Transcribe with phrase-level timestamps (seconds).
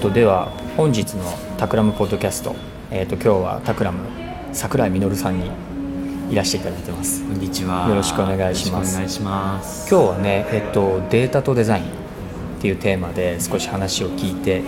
[0.00, 0.46] ー、とでは
[0.78, 1.24] 本日の
[1.58, 2.56] タクラムポッドキャスト、
[2.90, 4.00] えー、と今日はタクラム
[4.52, 5.50] 桜井実さんに
[6.30, 7.22] いらしていただいてます。
[7.26, 7.86] こんにちは。
[7.88, 8.94] よろしくお願いします。
[8.94, 9.90] お願いします。
[9.90, 11.86] 今日はね、えっと、データとデザインっ
[12.62, 14.62] ていうテーマで少し話を聞いて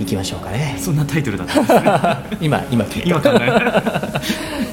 [0.00, 0.76] いきましょうかね。
[0.78, 2.38] そんなタイトルだったんですね。
[2.40, 3.46] 今今決め今た考え。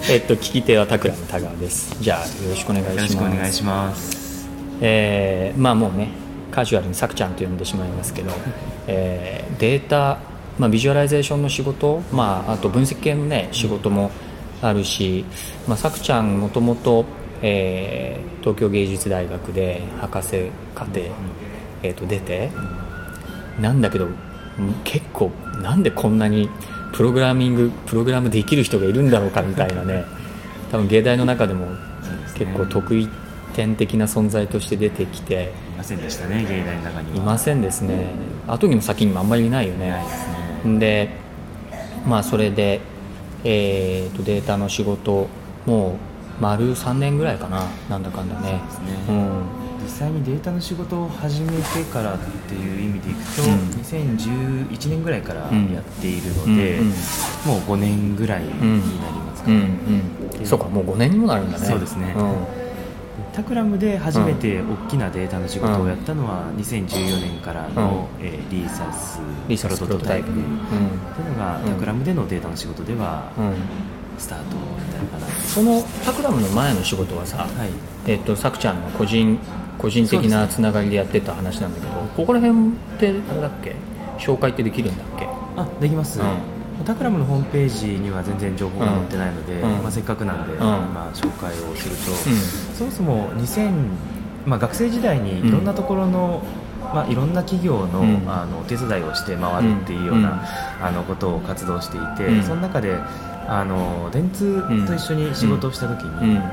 [0.14, 1.98] えっと聞き手はタクラム田川です。
[2.00, 2.96] じゃあよろしくお願いします。
[2.96, 4.48] よろしくお願いします。
[4.80, 6.10] えーまあもうね
[6.52, 8.32] カジュアルにさくちゃんと呼んでしまいますけど、
[8.88, 10.20] えーデータ、
[10.60, 14.12] まあ、ビジュアライゼーションの仕事、まあ、あと分析系のね仕事も
[14.62, 15.26] あるし、
[15.68, 17.06] まあ、さくちゃんもともと、
[17.42, 21.02] え東京芸術大学で博士課程、
[21.84, 22.50] えー、と出て
[23.60, 24.08] なんだけど
[24.84, 25.32] 結構
[25.62, 26.50] なんでこんなに
[26.94, 30.06] プログラミングプログラムできる人がいるんだろうかみたいなね
[30.72, 31.68] 多分芸大の中でも
[32.36, 33.10] 結構得意
[33.58, 35.52] 点的な存在として出てきて。
[35.74, 37.18] いませんでしたね芸大の中には。
[37.18, 38.12] いませんですね。
[38.48, 39.90] 後にも先にもあんまりいないよね。
[39.90, 40.80] ないですね。
[40.80, 41.10] で
[42.06, 42.80] まあそれで、
[43.44, 45.28] えー、とデータの仕事
[45.66, 47.66] もう丸3年ぐらいかな。
[47.90, 48.62] なんだかんだね。
[48.70, 49.10] そうですね。
[49.10, 49.42] うん。
[49.84, 53.58] 実際にデータの仕事を始めてからっていう意味でいくと、うん。
[53.82, 55.78] 2011年ぐらいからやうん。
[55.78, 56.90] っているので、うんうん。
[56.90, 58.56] もう5年ぐらいにな
[59.10, 59.62] りますかうね、ん
[60.40, 60.46] うん。
[60.46, 61.66] そうかもう5年にもなるんだね。
[61.66, 62.14] そうですね。
[62.16, 62.67] うん
[63.34, 70.28] タクラムで初めて大きなデータの仕事をやったのは2014年からの、えーリーサスリーサスプロトタイプ。
[70.28, 70.40] で、うん。
[70.40, 71.72] いうのがうん。
[71.74, 73.54] タクラムでのデータの仕事ではうん。
[74.18, 77.48] スタートみたいなかな、そのタクラムの前の仕事はさ、はい。
[78.08, 79.38] えっとさくちゃんの個人
[79.78, 83.76] 個人的なつながりでやってた話なんだけど、ここら辺ってあれだっけ？
[84.18, 85.28] 紹介ってできるんだっけ？
[85.56, 86.24] あできます、う
[86.84, 89.84] タクラムのホームページには全然情報が載ってないので、うん。
[89.84, 90.56] まあ、せっかくなんで、ん。
[90.58, 92.38] 今紹介をすると、うん。
[92.76, 93.72] そもそも2000、
[94.46, 96.44] まあ、学生時代にいろんなところの、
[96.94, 98.30] まあ、いろんな企業の,、うん。
[98.30, 100.44] あのお手伝いをして回るっていうような、
[100.82, 102.44] あのことを活動していて、うん。
[102.44, 102.96] その中で
[103.48, 106.44] あの電通と一緒に仕事をした時に、うん。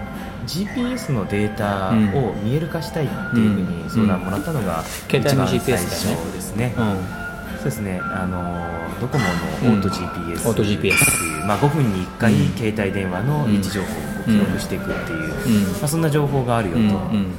[0.46, 6.74] GPS のデータを見える化したいっていうふうに相談もらったのが一番最初ですね。
[6.76, 7.23] うん
[7.64, 12.48] そうですね、あのドコモのオート GPS っていう、まあ、5分に1回うん。
[12.58, 15.72] 携帯電話の位置情報を記録していくっていう、うん。
[15.72, 17.32] まあ、そんな情報があるよと、うんうん。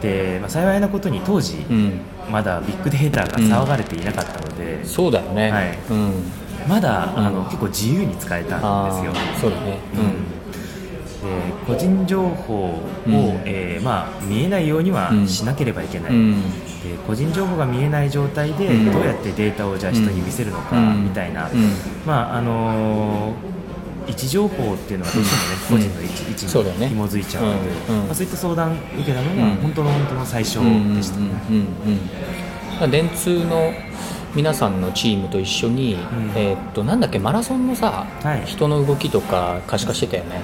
[0.00, 2.00] でまあ、幸いなことに当時、うん。
[2.28, 5.78] まだビッグデータが騒がれていなかったので、そうだよね、はい。
[5.90, 6.12] うん、
[6.68, 7.44] まだあの、うん。
[7.44, 9.12] 結構自由に使えたんですよ。
[9.40, 9.78] そうだね
[11.22, 11.28] で
[11.66, 13.14] 個人情報を、うん。
[13.44, 16.42] えーまあ、見えないようにはうんしなければいけない、うん。
[16.82, 18.92] で個人情報が見えない状態でうん。
[18.92, 21.04] どうやってデータをじゃあ人に見せるのかうん。
[21.04, 21.70] みたいな、うん。
[22.04, 23.52] まああのー
[24.08, 25.30] 位置情報っていうのはどうし
[25.70, 25.88] てもね、うん。
[25.88, 28.00] 個人の位置位置に紐づいちゃうので、うん。
[28.00, 28.06] うん。
[28.06, 29.50] まあ、そういった相談受けたのがうん。
[29.62, 32.90] 本当の本当の最初うんでしたね。
[32.90, 33.72] 電通の
[34.34, 35.96] 皆さんのチームと一緒に、ん。
[36.34, 38.42] えーっとなんだっけマラソンのさ、はい。
[38.44, 40.40] 人の動きとか可視化してたよね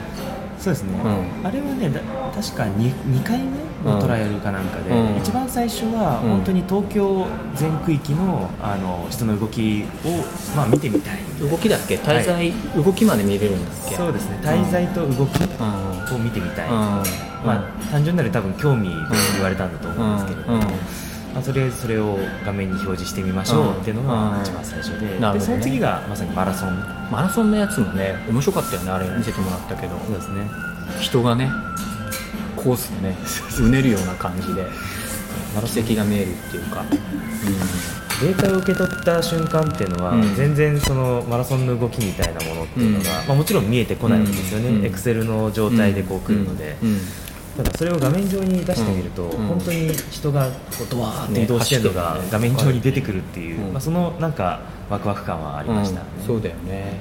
[0.68, 1.08] そうですね、う
[1.42, 1.46] ん。
[1.46, 2.00] あれはねだ
[2.34, 5.16] 確か 2, 2回目のトライアルかなんかで、うん。
[5.16, 6.30] 一番最初はうん。
[6.30, 11.18] 本当に東京全区域のあの人の動きを、まあ、見てみたい。
[11.40, 11.96] 動きだっけ？
[11.96, 13.94] 滞在、動きまで見れるんだっけ？
[13.94, 14.40] そうですね。
[14.42, 16.16] 滞在と動きうん。
[16.16, 16.74] を見てみたい、うん。
[16.74, 17.02] ま
[17.46, 18.94] あ、単純なる多分興味で
[19.34, 20.60] 言われたんだと思うんですけれども、
[21.38, 24.08] まあ、とりあえずそれを画面に表示してみましょうっていうのうん。
[24.08, 25.38] が一番最初で,、なるほどね。
[25.38, 26.76] でその次がまさにマラソン。
[27.12, 29.96] マラソンのやつもね面白かったよねあれ見せてもらったけど。
[30.04, 30.50] そうですね。
[31.00, 31.48] 人がね
[32.56, 33.16] コースでね
[33.60, 34.66] うねるような感じで
[35.64, 36.84] 奇跡が見えるっていうか、
[38.20, 40.34] データを受け取った瞬間っていうのは、うん。
[40.34, 43.28] 全然そのマラソンの動きみたいなものっていうのが、うん。
[43.28, 44.82] まあ、もちろん見えてこないわけですようん。
[44.82, 46.88] ね、エクセルの状態でこう来るので、うん。
[46.88, 46.98] うん
[47.58, 49.46] ただそれを画面上に出してみると、うん。
[49.48, 53.72] 本当に人がこうドワーッと移動してるのが画面上に出てくるっていう、うん。
[53.72, 56.26] まあ、そのなんかワクワク感はありましたね、うん。
[56.26, 57.00] そうだよね。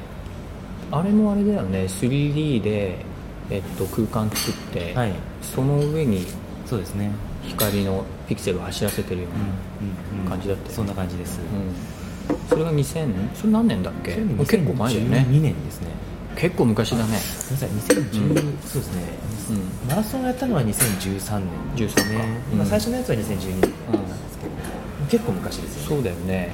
[0.91, 1.83] あれもあれだよね。
[1.83, 2.97] 3D で、
[3.51, 5.13] えっと、空間作って、はい。
[5.43, 6.25] その上に
[6.65, 7.11] そうですね、
[7.43, 10.73] 光のピクセルを走らせてるような感じだったよね。
[10.75, 12.47] そんな感じです、うん。
[12.49, 14.15] それが2000それ何年だっけ？
[14.15, 15.87] 結構前だよね2年ですね
[16.37, 17.03] 結構昔だね。
[17.03, 17.21] ごめんな
[17.57, 19.03] さい2010、うんそうですね、
[19.49, 19.89] うん。
[19.89, 21.75] マラソンをやったのは2013年。
[21.75, 22.17] です13ね。
[22.17, 22.57] か、うん。
[22.59, 24.51] まあ、最初のやつは2012年なんですけど、
[25.09, 25.87] 結構昔ですよね。
[25.87, 26.53] そうだよね。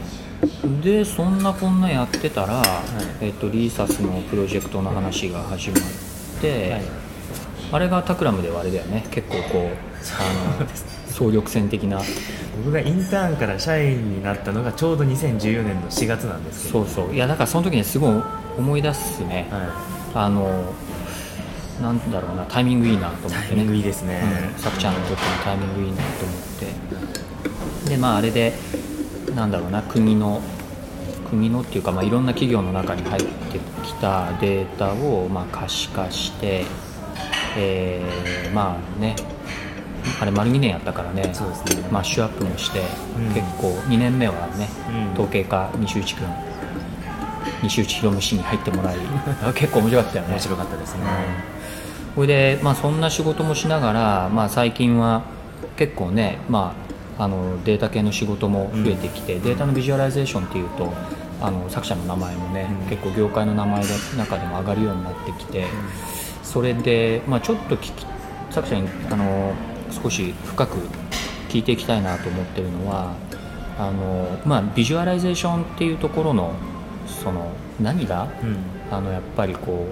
[0.82, 2.64] でそんなこんなやってたら、い。
[3.22, 5.82] えっと、リーサスのプロジェクトの話が始まっ
[6.42, 6.82] て、はい。
[7.74, 9.06] あれがタクラムではあれだよね。
[9.12, 9.68] 結構こう
[10.60, 10.68] あの
[11.08, 12.02] 総力戦的な。
[12.58, 16.86] 僕がインターンから社員になったのがちょうど2014年の4月なんですけど。
[16.86, 17.14] そうそう。
[17.14, 18.22] いやだからその時にすごい
[18.58, 20.74] 思い出すね、はあの
[21.82, 23.62] なんだろうなタイミングいいなと思ってね。
[23.62, 24.22] イミングいいですね、
[24.54, 27.90] うん、さくちゃんにとってのタイミングいいなと思って。
[27.90, 28.54] でまああれで
[29.36, 30.42] なんだろうな国の
[31.30, 36.66] 国のっていうか、まあ、いろんな企業の中に入ってきたデータを、まあ、可視化して、
[37.58, 39.16] えーまあね
[40.22, 41.30] あれ丸2年やったからね。
[41.34, 41.88] そうですね。
[41.90, 42.82] マッシュアップもして、
[43.18, 43.34] うん。
[43.34, 45.14] 結構2年目はね、うん。
[45.14, 46.28] 統計科西内君
[47.64, 48.98] 西内博美氏に入ってもらい
[49.56, 50.34] 結構面白かったよね。
[50.34, 51.02] 面白かったですね、
[52.16, 55.24] これで、まあ、そんな仕事もしながら、まあ、最近は
[55.78, 56.76] 結構ね、ま
[57.18, 60.94] あ、あのデータ系の仕事も増えてきて、データのビジュアライゼーションっていうと
[61.42, 62.90] あのさくちゃんの名前もね、うん。
[62.90, 63.88] 結構業界の名前の
[64.18, 65.66] 中でも上がるようになってきて、
[66.44, 68.06] それで、まあ、ちょっと聞き
[68.52, 69.54] 作者にあの
[69.90, 70.78] 少し深く
[71.50, 73.16] 聞いていきたいなと思ってるのは
[73.78, 76.54] あの、まあ、ビジュアライゼーションっていうところの
[77.14, 77.52] その
[77.82, 78.58] 何がうん。
[78.92, 79.88] あのやっぱりこ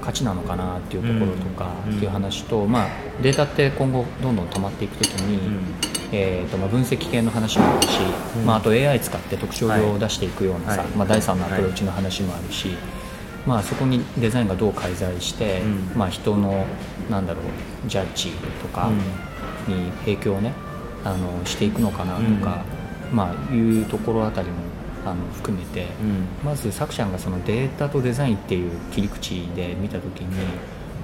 [0.00, 1.96] う価値なのかなっていうところとかうん。
[1.96, 2.88] っていう話と、まあ、
[3.22, 5.74] データって今後どんどん溜まっていくときに、うん。
[6.12, 7.98] えーとまあ、分析系の話もあるし、
[8.36, 8.46] うん。
[8.46, 10.90] まあ、あと AI 使って特徴量を出していくようなさ、はい。
[10.90, 12.68] まあ、第3のアプローチの話もあるし、
[13.46, 15.92] まあ、そこにデザインがどう介在して、うん。
[15.96, 16.66] まあ、人の
[17.10, 18.30] なんだろうジャッジ
[18.62, 18.90] とか
[19.66, 20.52] に影響をね
[21.04, 22.64] あのしていくのかなとか、
[23.12, 24.56] まあ、いうところあたりも
[25.04, 25.86] あの含めて。
[26.00, 26.26] うん。
[26.44, 30.28] まず作者がそのデータとデザインっていう切り口で見た時に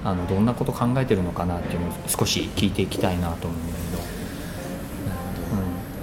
[0.03, 3.77] あのどんなこと考えてるのかなっていうのを少し聞いていきたいなと思うんだ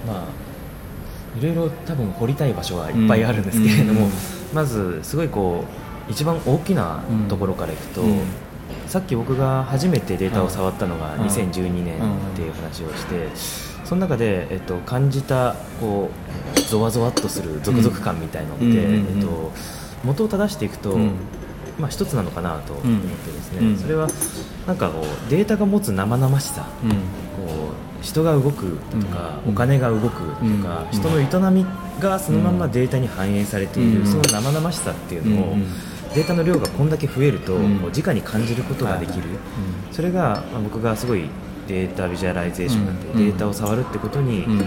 [0.05, 0.45] まあ
[1.39, 4.11] いろいろ多分掘りたい場所はいっぱいあるんですけれども、うん。
[4.53, 5.65] まずすごいこ
[6.07, 8.21] う一番大きなところからいくと、うん。
[8.87, 11.21] さっき僕が初めてデータを触ったのがうん。
[11.23, 13.27] 2012年っていう話をして、
[13.85, 16.09] その中で、えっと、感じたこ
[16.55, 18.73] うゾワゾワっとするゾクゾク感みたいのって、うん。
[18.73, 19.51] えっと、
[20.03, 21.11] 元を正していくと、うん。
[21.79, 24.07] まあ、一つなのかなと思ってですね、うんそれは
[24.65, 26.89] なんかこうデータが持つ生々しさ、うん。
[26.89, 26.95] こ
[28.01, 29.51] う人が動くとか、うん。
[29.51, 30.63] お金が動くとか、うん。
[30.91, 31.65] 人の営み
[31.99, 34.07] がそのままデータに反映されている、うん。
[34.07, 35.65] その生々しさっていうのを、うん
[36.15, 37.79] データの量がこんだけ増えると、うん。
[37.79, 39.23] こう直に感じることができる、
[39.91, 41.25] それが、まあ僕がすごい
[41.67, 43.17] データビジュアライゼーションなんて、うん。
[43.17, 44.59] データを触るってことに、うん。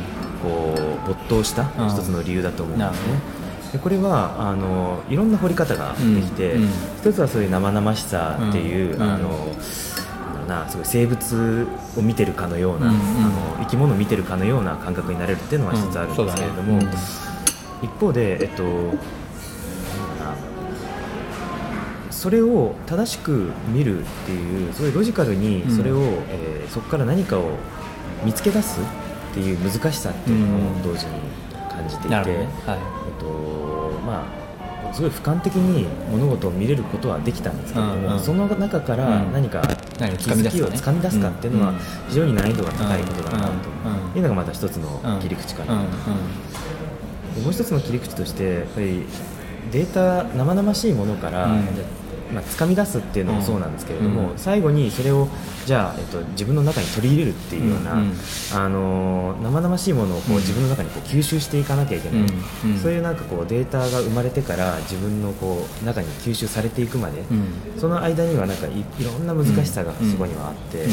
[0.43, 0.75] こ
[1.05, 1.89] う没頭したうん。
[1.89, 3.21] 一つの理由だと思うんですね。
[3.73, 6.63] でこれはあのいろんな掘り方ができて、うん。
[6.63, 6.69] うん
[6.99, 9.03] 一つはそういう生々しさっていう、うん。
[9.03, 9.55] あの
[10.49, 11.67] なすごい生物
[11.97, 13.01] を見てるかのような、うんうん。
[13.01, 13.03] あ
[13.59, 16.81] の生き物を見てるかのような感覚になれるっていうのが一つあるんですけれども、うん。
[16.81, 16.99] そうだね。
[17.83, 18.65] 一方で、えっと、
[22.19, 27.45] それを正しく見るっていうすごいロジカルにそれを、えーそこから何かを
[28.25, 31.13] 見つけ出すっていう難しさっていうのを同時に
[31.71, 32.49] 感じていて、なるほどね。
[32.67, 32.79] はい。
[32.79, 32.81] え
[33.17, 33.27] っと
[34.05, 34.27] ま
[34.91, 38.21] あ、すごい俯瞰的に物事を見れることはできたんですけれども、うんうん。
[38.21, 39.33] その中からうん。
[39.33, 39.63] 何か
[40.19, 41.77] 気づきをつかみ出すかっていうのはうん。
[42.09, 43.53] 非常に難易度が高いことだなと。
[43.53, 44.11] うん。
[44.11, 44.17] うん。
[44.17, 45.81] いうのがまた一つの切り口かな、うん。
[45.81, 45.87] うん。
[47.35, 49.07] でもう一つの切り口としてやっぱり
[49.73, 51.63] データ生々しいものから、うん
[52.33, 54.39] まあ、掴み出すっていうのもそうなんですけれども、うん。
[54.39, 55.29] 最後にそれを
[55.67, 58.01] じゃあ、えっと、自分の中に取り入れるっていうような、うん。
[58.01, 58.15] うん。
[58.55, 60.41] あのー生々しいものをこう、うん。
[60.41, 62.73] 自分の中にこう吸収していかなきゃいけない、うん。
[62.73, 62.79] うん。
[62.79, 67.81] そういうなんかこうデータが生まれてから自分のこう中に吸収されていくまで、うん。
[67.81, 70.87] その間にはなんかいいろんな難しさがそこにはあって。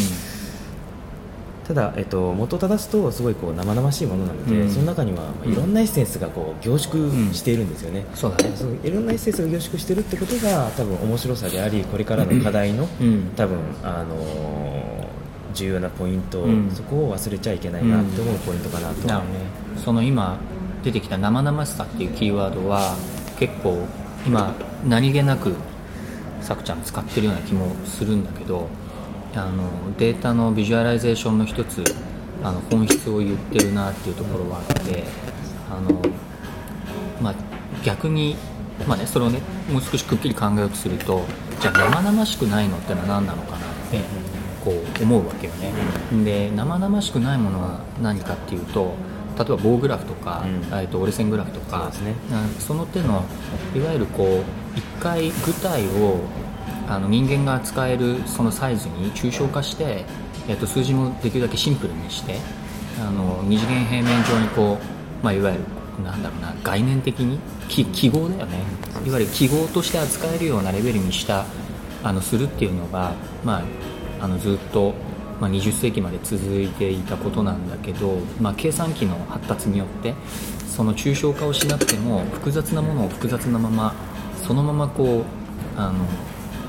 [1.66, 4.70] うんただ、えっと、元を正すとすごいこう生々しいものなので、うん。
[4.70, 8.52] その中にはまあいろんなエッセンスがこう凝縮しているんですよね、そうだね。
[8.84, 13.32] いろんなエッセンスが凝縮しているってことが多分面白さでありこれからの課題の、うん。
[13.36, 15.06] 多分、あのー
[15.56, 16.70] 重要なポイント、うん。
[16.70, 19.24] そこを忘れちゃいけないなって思うポイントかなと、ね。
[19.84, 20.38] その今
[20.84, 22.96] 出てきた生々しさっていうキーワードは
[23.40, 23.88] 結構
[24.28, 24.54] 今
[24.86, 25.56] 何気なく
[26.42, 28.68] さくちゃん使ってるような気もするんだけど
[29.36, 31.84] あのデータのビジュアライゼーションの一つ
[32.44, 35.04] あの本質を言ってるなっていうところはあって
[35.70, 36.02] あの、
[37.22, 37.36] まあ、
[37.84, 38.38] 逆に、
[38.88, 39.40] まあね、それをね
[39.72, 41.26] もう少しくっきり考えようとすると
[41.60, 43.60] じゃあ生々しくないのってのは何なのかなっ
[43.92, 44.00] て
[44.64, 45.74] こう思うわけよね。
[46.24, 48.96] で生々しくないものは何かっていうと
[49.38, 50.80] 例えば棒グラフとか、うん。
[50.80, 52.16] えっと折れ線グラフとかそね。
[52.80, 53.26] の手の
[53.76, 56.20] いわゆるこう一回具体を
[56.88, 60.06] あの人間が扱えるそのサイズに抽象化して、
[60.48, 62.38] えっと数字もできるだけシンプルにして
[63.00, 64.78] あの二次元平面上にこ
[65.22, 65.64] う、まあ、いわゆる
[66.04, 68.60] なんだろうな概念的に記記号だよね。
[69.06, 71.46] いわゆる記号として扱えるようなレベルにした
[72.04, 73.14] あのするっていうのが、
[73.44, 73.60] ま
[74.22, 74.94] あ、あのずっと、
[75.42, 80.14] まあ、20世紀まで続いていたことなんだけど、まあ、計算機の発達によって
[80.68, 83.96] その抽象化をしなくても複雑なものを複雑なまま
[84.46, 85.24] そのままこう
[85.78, 86.06] あの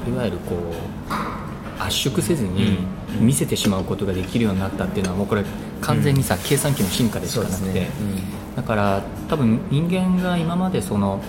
[0.08, 2.78] いわゆるこう圧縮せずに
[3.20, 5.44] 見せてしまうことができるようになったっていうのはもうこれ
[5.80, 7.90] 完全にさ、計算機の進化でしかなくて、ね。
[8.56, 11.22] だから多分人間が今までその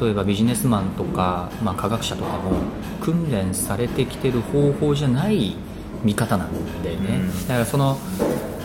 [0.00, 2.52] 例えばビジネスマンとか、まあ、科学者とかも
[3.00, 5.54] 訓練されてきてる方法じゃない
[6.02, 7.48] 見方なんだよね、うん。
[7.48, 7.98] だからその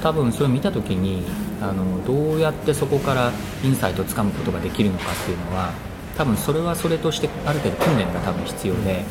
[0.01, 1.23] 多分それを見た時に
[1.61, 3.31] あのどうやってそこから
[3.63, 5.71] インサイトをつかむことができるのかっていうのは
[6.17, 9.03] 多分それはそれとしてある程度訓練が多分必要で、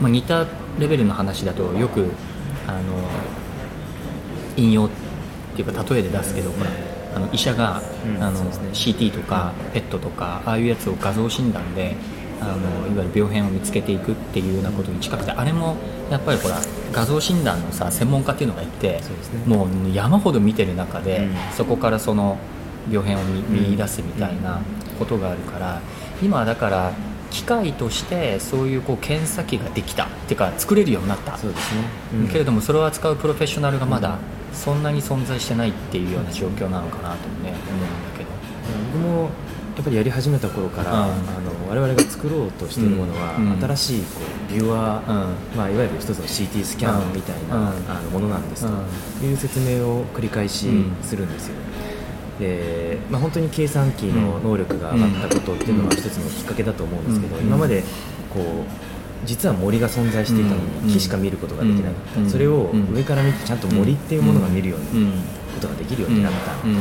[0.00, 0.46] まあ、似た
[0.78, 2.10] レベルの話だとよく
[2.66, 2.80] あの
[4.56, 4.90] 引用っ
[5.54, 6.70] ていうか例えで出すけどほら
[7.14, 8.22] あの医者が、うん。
[8.22, 11.96] あのね CT とか PET とかああいうやつを画像診断で
[12.40, 15.76] あのいわゆる病変を見つけていくっていうようなことに近くてあれも
[16.10, 16.56] やっぱりほら
[16.92, 19.00] 画像診断のさ専門家っていうのがいてね。
[19.46, 21.34] もう山ほど見てる中で、うん。
[21.52, 22.38] そこからその
[22.90, 24.60] 病変を見うん見出すみたいな
[24.98, 25.80] ことがあるから
[26.22, 26.92] 今はだから
[27.30, 31.38] 機械としてそういうこう検査機ができたっていうか作れるようになった。
[31.38, 31.82] そうですね、
[32.14, 32.28] うん。
[32.28, 34.18] けれどもそれを扱うプロフェッショナルがまだ
[34.52, 38.30] そんなに存在してないっていうような状況なのかなとね思うんだけど。
[38.92, 39.30] 僕も
[39.76, 40.98] やっぱりやり始めた頃から、うん。
[40.98, 41.14] あの
[41.70, 43.58] 我々が作ろうとしているものは、うん。
[43.60, 44.20] 新しいこ
[44.50, 45.56] うビューアー、うん。
[45.56, 47.66] まあ、いわゆる一つの CT スキャンみたいな、うん。
[47.88, 48.72] あのものなんですと
[49.22, 50.66] ういう説明を繰り返し
[51.02, 51.54] するんですよ、
[52.40, 57.42] でまあ、本当に計算機の能力が上がったことっていうのは一つのきっかけだと思うんですけど、うん。
[57.42, 57.82] 今まで
[58.32, 60.86] こう実は森が存在していたのうん。
[60.86, 62.30] に木しか見ることができなかった、うん。
[62.30, 62.94] それをうん。
[62.94, 65.12] 上から見てちゃんと森っていうものが見るように、うん。
[65.54, 66.78] ことができるようになった、うん。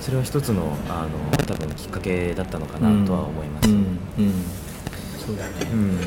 [0.00, 3.68] それは一つのあの多分きっかけだったのかなとは思います、
[5.24, 5.66] そうだよね。
[5.72, 5.98] うん。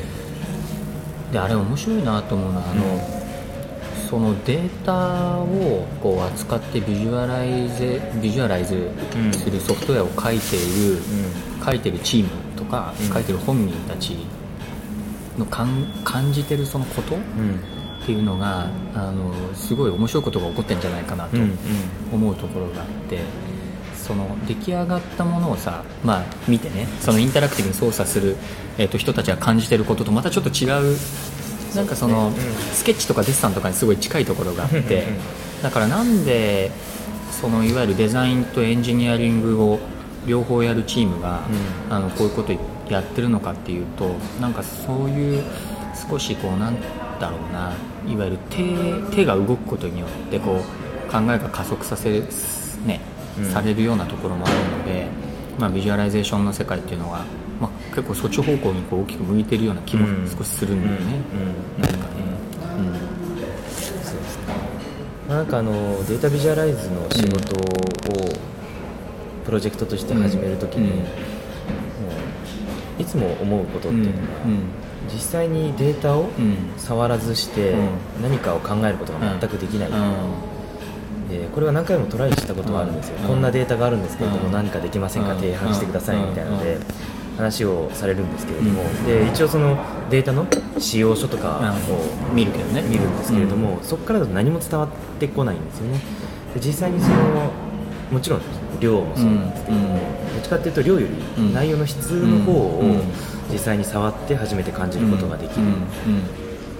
[1.32, 3.21] であれ面白いなと思うのはあの、
[4.12, 8.90] そのデータをこう扱ってビジュアライゼビジュアライズ
[9.32, 10.98] するソフトウェアを書いている、
[11.64, 13.08] 書いてるチームとか、うん。
[13.10, 14.18] 書いてる本人たち
[15.38, 17.58] の感感じてるそのことっうん。
[18.04, 21.58] ていうのがあのすごい面白いことが起こってるんじゃないかなとうん。
[22.12, 23.18] 思うところがあって
[23.96, 28.36] その出来上がったものをさ、まあ、見てねそのインタラクティブに操作する、
[28.76, 30.96] えー、と人たちが感じてることとまたちょっと違う
[31.74, 32.32] なんかその
[32.72, 35.62] スケッチとかデッサンとかにすごい近いところがあってうん。
[35.62, 36.70] だからなんで
[37.30, 39.78] そのいわゆるデザインとエンジニアリングを
[40.26, 41.40] 両方やるチームが、
[41.88, 41.94] うん。
[41.94, 42.52] あのこういうこと
[42.88, 44.10] やってるのかっていうと
[44.40, 45.42] なんかそういう
[46.08, 46.76] 少しこうなん
[47.18, 47.72] だろうな
[48.06, 52.20] いわゆる手手が動くことによってこう考えが加速させ、
[52.86, 53.00] ね
[53.38, 53.50] うん。
[53.50, 55.06] されるようなところもあるので、
[55.58, 57.24] まあ、ビジュアライゼーションの世界っていうのは、
[57.60, 60.28] まあ、結構そっち方向にこう大きく向いてるような気もうん。
[60.28, 61.20] 少しするんだよね。
[61.78, 61.82] うん。
[61.82, 61.92] なん
[62.88, 62.94] う
[63.38, 63.92] です
[64.38, 64.54] ね。
[65.28, 65.72] まあなんかあの
[66.06, 67.60] データビジュアライズの仕事を
[69.44, 70.96] プロジェクトとして始めるときに、うん。
[70.96, 71.02] も
[72.98, 74.16] ういつも思うことっていうのは、
[75.12, 76.56] 実際にデータをうん。
[76.76, 77.88] 触らずしてうん。
[78.22, 79.90] 何かを考えることが全くできない、
[81.36, 83.28] うんでこれは何回もトライしたことはあるんですよ、うん。
[83.28, 84.52] こんなデータがあるんですけれども、うん。
[84.52, 85.38] 何かできませんか、うん。
[85.38, 86.82] 提案してくださいみたいなので、うん。
[87.36, 89.06] 話をされるんですけれども、うん。
[89.06, 89.78] で一応その
[90.10, 90.46] データの
[90.78, 92.36] 使用書とかをうん。
[92.36, 92.82] 見るけどね。
[92.82, 96.00] 見るんですけれども、そこからだと何も伝わってこないんですよね。
[96.54, 97.50] で実際にその
[98.10, 98.40] もちろん
[98.80, 100.00] 量もそうなんですけれども、うん。
[100.00, 101.06] どっちかっていうと量よ
[101.38, 101.48] うん。
[101.48, 103.00] り内容の質の方をうん。
[103.50, 105.72] 実際に触って初めて感じることができる、うん。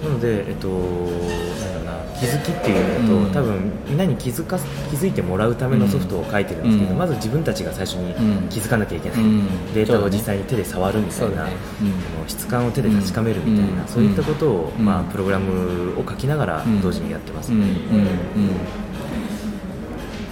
[0.03, 1.82] なので、えっと、なんだろう。
[1.82, 1.82] な
[2.23, 3.31] 気づきっていうのと、うん。
[3.33, 6.97] 多分みんなに気づかす気づいてもらうためのソフトを書いてるんですけど、うん。
[6.97, 8.47] まず自分たちが最初にうん。
[8.47, 9.73] 気づかなきゃいけない、うん。
[9.73, 11.51] データを実際に手で触るみたいな、ね。
[12.27, 13.87] 質感を手で確かめるみたいな、うん。
[13.87, 14.85] そういったことを、うん。
[14.85, 16.81] まあ、プログラムを書きながらうん。
[16.81, 17.59] 同時にやってます、うん。
[17.59, 17.65] うん。
[17.65, 17.73] うん。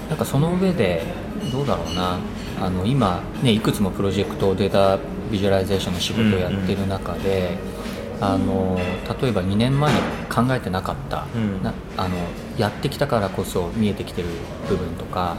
[0.09, 1.03] なんかその上で
[1.51, 2.19] どうだろうな。
[2.61, 4.99] あの今、ね、いくつもプロジェクトデータ
[5.31, 7.57] ビジュアライゼーションの仕事をやってる中で、
[8.21, 8.77] あの
[9.21, 9.99] 例えば2年前に
[10.29, 11.63] 考えてなかった、うん。
[11.63, 12.15] なあの
[12.57, 14.27] やってきたからこそ見えてきてる
[14.69, 15.37] 部分とか、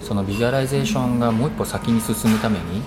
[0.00, 2.82] そのビジュアライゼーションがもう一歩先に進むために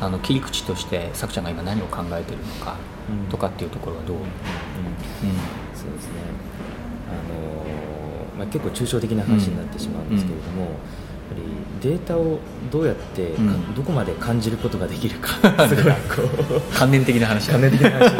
[0.00, 2.76] あの切り口としてさくちゃんが今何を考えてるのか
[3.10, 3.28] うん。
[3.28, 4.24] とかっていうところはどう、うん。
[5.74, 6.12] そうですね、
[7.08, 10.68] あのまあ、結構抽象的な話になってしまうんですけれども、
[11.30, 11.42] ぱり
[11.80, 12.38] データを
[12.70, 13.74] どうやってか、うん。
[13.74, 15.30] どこまで感じることができるか。
[15.66, 16.22] すごいこ
[16.56, 16.60] う。
[16.74, 17.46] 関連的な話。
[17.46, 18.12] だ関連的な話。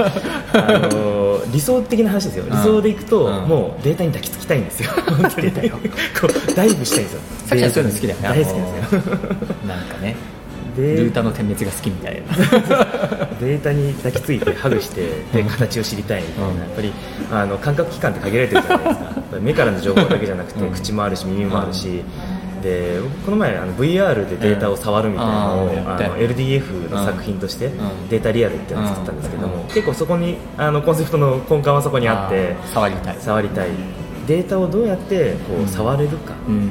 [0.54, 2.44] あの理想的な話ですよ。
[2.48, 3.48] 理想でいくと、うん。
[3.48, 4.90] もうデータに抱きつきたいんですよ。
[5.06, 5.78] 本当にこ
[6.26, 7.20] うダイブしたいんですよ。
[7.46, 8.28] さっきはそういうの好きだよね。
[8.28, 9.00] 大好きですよ。
[9.66, 10.16] なんかね
[10.76, 12.36] でルータの点滅が好きみたいな。
[13.40, 16.58] データに抱きついてハグしてで形を知りたいみたいな、うん。
[16.58, 16.92] やっぱり
[17.32, 19.14] あの感覚器官って限られてるじゃないですか。
[19.40, 20.72] 目からの情報だけじゃなくて、うん。
[20.72, 22.02] 口もあるし耳もあるし、
[22.62, 28.08] で僕この前あの VR でデータを触るみたいなのを、うんあの LDF の作品として、ん。
[28.08, 33.16] データリアルっていうのを作ったんですけども、うん結構そこにあのコンセプトの根幹はそこにあって触りたい。
[33.20, 33.70] 触りたい。
[34.26, 36.70] データをどうやってこう触れるか、うん。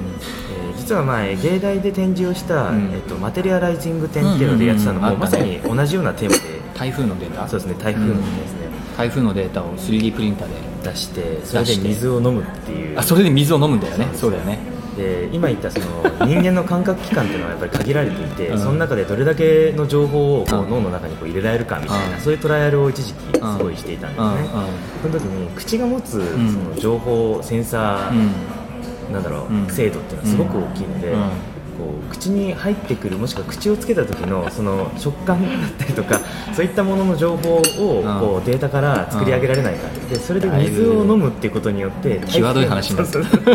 [0.54, 2.92] えー実は前芸大で展示をした、うん。
[2.92, 5.60] えっと、マテリアライジング展っていうのでやってたのも、まさに。
[5.60, 6.42] 同じようなテーマで。
[6.74, 7.48] 台風のデータ？
[7.48, 10.56] そうですね台風のですね、台風のデータを 3D プリンターで
[10.90, 12.98] 出してそれで水を飲むっていう。
[12.98, 14.08] あそれで水を飲むんだよね。
[14.16, 14.58] そうだよね
[15.00, 15.86] で今言ったその
[16.28, 18.60] 人間の感覚器官っていうのはやっぱり限られていて、うん。
[18.60, 20.70] その中でどれだけの情報をこううん。
[20.70, 22.22] 脳の中にこう入れられるかみたいな、うん。
[22.22, 24.36] そういうトライアルを一時期すごいしていたんですね、うん。
[24.36, 24.70] うん
[25.02, 26.64] その時に口が持つそん。
[26.66, 28.32] の情報センサうん。
[29.10, 29.68] ー、なんだろう、うん。
[29.68, 31.30] 精度っていうのはすごく大きいので、うん
[31.80, 36.20] こう口に入ってくるもしくは口をつけた時のその食感だったりとか
[36.54, 43.42] そういったものの情報をこうデータから作り上げられないかでそれで水を飲むっていうことによって際どい話になってそうそう。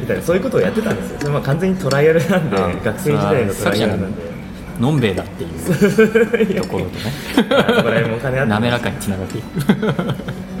[0.00, 1.16] みたいなそういうことをやってたんですよ。
[1.20, 4.34] それまあ完全にトライアルなんでうん学生時代のトライアルなんで。
[4.80, 7.12] のんべえだっていうところとね。
[7.56, 8.52] あそこら辺もお金あって。
[8.52, 10.53] 滑らかにつながっていく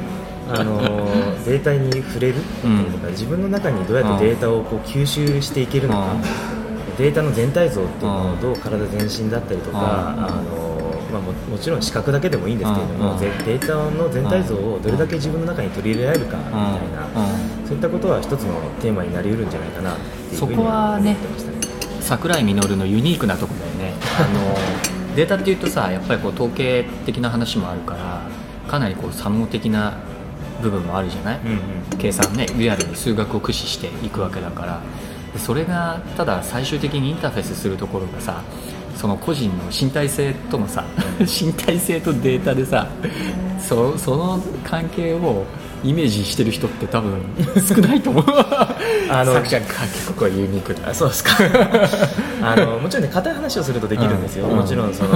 [0.50, 0.80] あの
[1.44, 6.96] データに触れるっていうとか、自分の中にどうやってデータをこう吸収していけるのか、うん。
[6.96, 8.32] データの全体像っていうのうん。
[8.32, 10.24] をどう体全身だったりとか、うん。
[10.24, 10.74] あの
[11.12, 17.08] まあ、ももちろん視覚だけでもいいんですけれども、データの全体像をどれだけ自分の中に取り入れられるかみたいな、
[17.66, 19.96] そういったことは一つのテーマになりうるんじゃないかなっ
[20.28, 21.56] ていうふうに思ってましたね。
[22.00, 23.96] 桜井実のユニークなところだよね。
[24.18, 28.22] あのデータっていうとさやっぱりこう統計的な話もあるから
[28.68, 29.94] かなりこう作能的な
[30.62, 31.98] 部分もあるじゃない、うんうん。
[31.98, 34.80] 計算ねリアルに数学を駆使していくわけだから。
[35.32, 38.42] でそれがただ最終的にインターフェースするところがさ
[38.96, 40.84] その個人の身体性とのさ
[41.20, 42.86] 身体性とデータでさ
[43.58, 45.44] そその関係を
[45.84, 47.20] イメージしてる人って多分
[47.68, 48.24] 少ないと思う。
[49.10, 51.32] あの作者が結構ユニークそうですか。
[52.42, 54.56] あのもちろんね硬い話をするとできるんですよ、うん。
[54.56, 55.10] もちろんその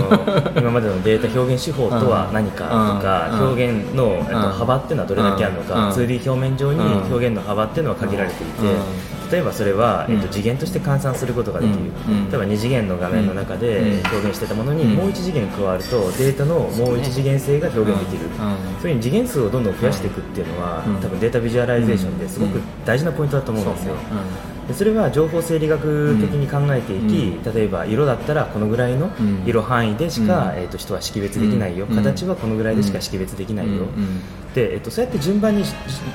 [0.56, 3.48] 今までのデータ表現手法とは何かとか、うん。
[3.48, 4.52] 表現の、えっと、うん。
[4.52, 5.90] 幅っていうのはどれだけあるのか、うん。
[5.90, 6.86] 2D 表面上にうん。
[7.10, 9.30] 表現の幅っていうのは限られていて、うん。
[9.30, 12.30] 例えばそれは、えっと、うん次元として換算することができる、うん。
[12.30, 13.86] 例えば2次元の画面の中でうん。
[14.10, 14.94] 表現してたものにうん。
[14.94, 20.96] もう1次元加わるとデータのもう1次元性が表現できる、そういうふうに次元数をどんどん増やしていくっていうのは、うん。
[20.96, 23.94] 多分データビジュアライゼーションですごく大事なポイントだと思うんですよ、
[24.68, 29.42] でそれは情報整理学的に考えていき、例えば色だったらこのぐらいのうん。
[29.46, 30.58] 色範囲でしか、うん。
[30.58, 31.96] えー、と人は識別できないよ、うん。
[31.96, 33.84] 形はこのぐらいでしか識別できないよ、
[34.58, 35.64] えー、とそうやって順番に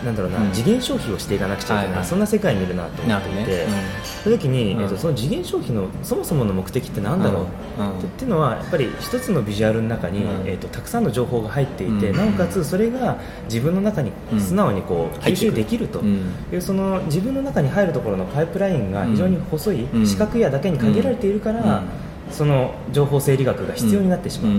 [0.04, 0.52] なんだろうな、うん。
[0.52, 2.06] 次元消費をしていかなくちゃいけない、はいはい。
[2.06, 3.84] そんな世界にいるなと思っていて、なるほどね
[4.24, 8.00] その時に、うんえー、とその次元消費のそもそもの目的って何だろう、うん。
[8.00, 10.48] っていうのはやっぱり一つのビジュアルの中に、うん。
[10.48, 12.18] えー、とたくさんの情報が入っていて、うん。
[12.18, 16.00] なおかつそれが自分の中に素直にこう、うん吸収できると。
[16.00, 16.34] うん。
[16.52, 20.06] いうその自分の中に入るところのパイプラインが非常に細い、うん。
[20.06, 21.84] 四角やだけに限られているから、
[22.30, 24.54] その情報整理学が必要になってしまう、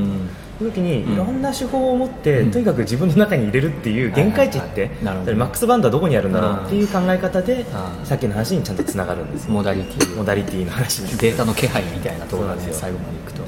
[0.59, 1.13] 時にうん。
[1.15, 2.51] いろんな手法を持って、うん。
[2.51, 8.07] とにかく自分の中に入れるっていう限界値って、マックスバンドはどこにあるんだろうっていう考え方で、うん。
[8.07, 9.53] さっきの話にちゃんとつながるんですよ。
[9.53, 10.17] モダリティ。
[10.17, 13.43] モダリティの話にデータの気配みたいなところなんですよ最後までいくと。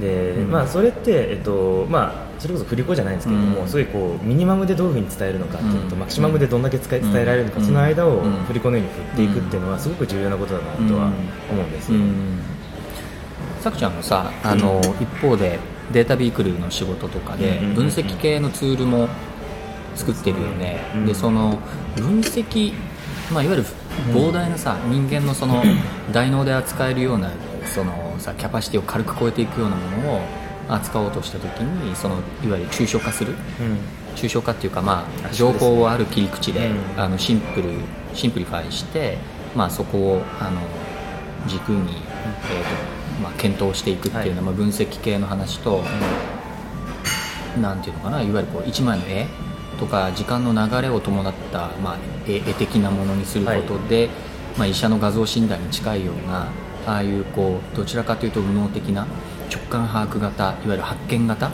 [0.00, 0.50] で、うん。
[0.50, 3.68] まあ、それって、えっとまあ、それこそ振り子じゃないんですけれども、うん。
[3.68, 6.00] そういうこうミニマムでどういうふうに伝えるのかっていうのと、うん。
[6.00, 7.64] マキシマムでどんだけ伝え伝えられるのか、うん。
[7.64, 8.32] その間をうん。
[8.46, 11.10] 振り子のように振っていくっていうのはすごく重要なことだなとは
[11.50, 12.40] 思うんですよ、うん。
[13.62, 15.58] さくちゃんもさあの、一方で
[15.92, 19.08] データビークルの仕事とかでうん分析系のツールも
[19.94, 21.06] 作ってるよね、うん。
[21.06, 21.58] でその
[21.96, 22.72] 分析、
[23.32, 23.66] まあ、いわゆる
[24.12, 25.62] 膨大なさ、人間のその
[26.12, 27.30] 大脳で扱えるような
[27.64, 30.20] そのさキャパシティを軽く超えていくようなものを
[30.68, 33.32] 扱おうとした時にそのいわゆる抽象化する。
[33.32, 33.78] うん。
[34.16, 37.00] 抽象化っていうか、まあ、あ情報をある切り口で、うん。
[37.00, 37.70] あのシンプル
[38.14, 39.18] シンプリファイして、
[39.54, 40.60] まあ、そこをあの
[41.46, 41.96] 軸に、
[42.50, 45.82] えーとまあ、検討していくっていうのは、まあ、分析系の話と、
[47.60, 49.26] なんていうのかないわゆるこう一枚の絵
[49.78, 54.08] とか時間の流れを伴った、まあ、絵絵的なものにすることで、
[54.56, 56.50] まあ、医者の画像診断に近いような
[56.86, 59.06] ああいうこうどちらかというと右脳的な
[59.50, 61.50] 直感把握型いわゆる発見型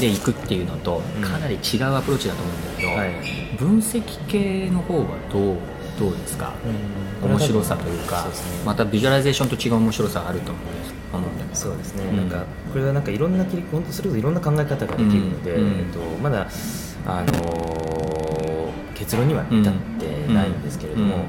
[0.00, 1.22] でいくっていうのとうん。
[1.22, 3.56] かなり違うアプローチだと思うんだけど、はい。
[3.56, 5.56] 分析系の方はどう
[5.98, 6.54] どうですか、
[7.22, 7.30] うん。
[7.30, 8.30] 面白さというかね。
[8.64, 10.97] またビジュアライゼーションと違う面白さがあると思うんです
[11.54, 12.16] そうですね、うん。
[12.16, 15.62] なんかこれはなんかいろんな切り本当それこそいろんな考え方ができるので、うん。
[15.64, 15.78] うん。
[15.78, 16.46] えっと、まだ、
[17.06, 18.48] あのー
[18.98, 21.22] 結論には至ってないんですけれども、うん。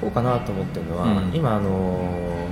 [0.00, 1.34] こうかなと思ってるのは、うん。
[1.34, 1.98] 今、あの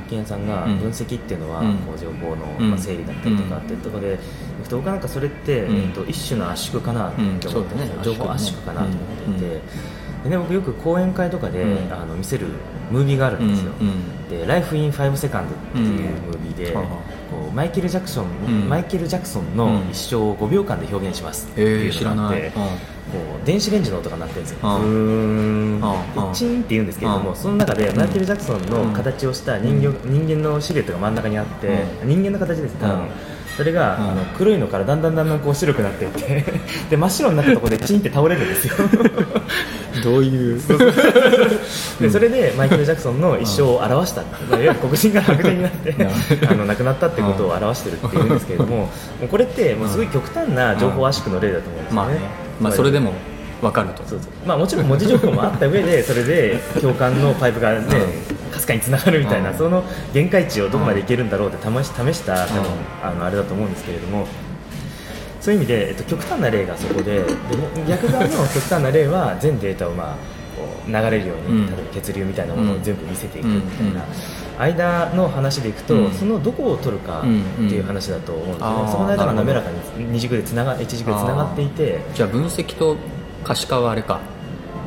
[0.04, 0.78] ー、金さんがうん。
[0.78, 1.76] 分析っていうのは、うん。
[1.78, 2.70] こう情報の、うん。
[2.70, 5.76] まあ、整理だったりとかっていうところで、えっと僕はなんかそれって、うん。
[5.76, 7.90] えっと、一種の圧縮かなって思ってね。
[8.02, 9.62] 情報圧縮かなと思っていて。
[10.24, 10.30] うん。
[10.30, 11.92] でね、僕よく講演会とかで、うん。
[11.92, 12.46] あの見せる
[12.90, 14.28] ムービーがあるんですよ、うんうん。
[14.28, 16.82] で「Life in 5 Seconds」っていうムービーで、うん。
[16.82, 16.88] こ
[17.50, 18.68] うマイケル・ジャクソン、うん。
[18.68, 22.52] マイケル・ジャクソンの一生を5秒間で表現しますってえいうのがあって、うん
[23.04, 24.62] こう電子レンジの音が鳴ってるんですよ、う
[26.34, 27.36] チーンって言うんですけれども、うん。
[27.36, 28.92] その中でマイケル・ジャクソンのうん。
[28.92, 31.68] 形をした人形,、人間のシルエットが真ん中にあって、
[32.02, 33.08] う人間の形です多分、うん
[33.56, 34.10] それが、うん。
[34.10, 36.44] あの黒いのからだんだんだんだんこう白くなっていって
[36.90, 38.74] で真っ白になったところでチンって倒れるんですよ。
[40.02, 40.60] どういう？
[42.00, 45.94] でそれでマイケル・ジャクソンの一生を表した、 まあ、いわゆる黒人が白人になって
[46.48, 48.88] あの亡くなったってことを表してるっていうんですけれどもも
[49.22, 52.02] うこれってもうすごい極端な情報圧縮の例だと思うんですよね。
[52.02, 52.20] まあね、
[52.60, 53.12] まあ、それでも
[53.62, 54.02] 分かると。
[54.46, 57.80] まあ、もちろん文字情報もあった上でそれで共感のパイプがね
[58.54, 59.58] かすかにつながるみたいな、うん。
[59.58, 62.68] その限界値をどこまでいけるんだろうって試し試した多分うん
[63.02, 64.26] あのあれだと思うんですけれども
[65.40, 70.16] そういう意味で、えっと、極端な例がそこででも逆側の極端な例は 全データを、まあ、
[70.56, 71.66] こう流れるように、うん。
[71.66, 73.92] 例えば血流みたいなものを全部見せていくみたいな。
[73.92, 74.62] うん。
[74.62, 76.12] 間の話でいくと、うん。
[76.12, 77.28] そのどこを取るかって
[77.74, 82.96] いう話だと思うんですよね、そこの間が滑らかに二軸でつなが一軸でつながっていてじゃあ分析と
[83.42, 84.20] 可視化はあれか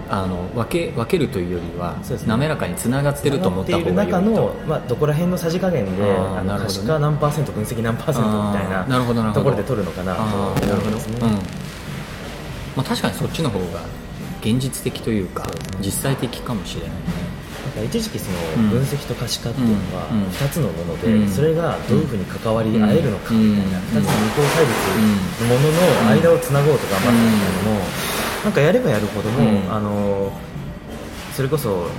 [0.10, 2.18] あの分け分けるというよりはね。
[2.26, 6.02] 滑らかにつながってると思った方がいい中の、まあ、どこら辺のさじ加減で
[6.46, 9.34] 可視化何パーセント分析何パーセントみたいあーなるほどなるほど。
[9.34, 11.18] なところで取るのかなとあ思ーなるほど、うんですね。
[11.22, 11.30] うん。
[11.32, 11.40] ま
[12.78, 13.82] あ、確かにそっちの方が
[14.42, 15.46] 現実的というか
[15.82, 17.28] 実際的かもしれないね。
[17.86, 18.26] 一時期そ
[18.58, 18.66] うん。
[18.70, 20.28] の分析と可視化っていうのはうんうん。
[20.30, 21.30] 2つのもので、うん。
[21.30, 23.84] それがどういうふうに関わり合えるのかみたいな、うん。
[23.84, 24.90] 2つの二項対立
[25.44, 27.86] のものの間をつなごうと頑張ったみたいなのも、
[28.48, 29.74] なんかやればやるほども、うん。
[29.74, 30.32] あの
[31.36, 31.90] それこそ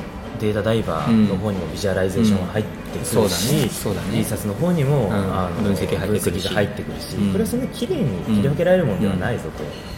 [0.40, 3.68] データダイバーの方にもビジュアライゼーションが入ってくるし、うんそうだね。
[3.68, 4.18] そうだね。
[4.18, 5.12] B 冊の方にも、ん。
[5.12, 6.48] あの分析入ってくるし。
[6.48, 7.32] 入ってくるし、うん。
[7.32, 9.50] これはそんな綺麗に切り分けられるものではないぞと、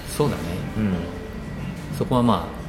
[0.08, 0.42] そうだね。
[0.76, 0.94] うん。
[1.96, 2.59] そこはまあ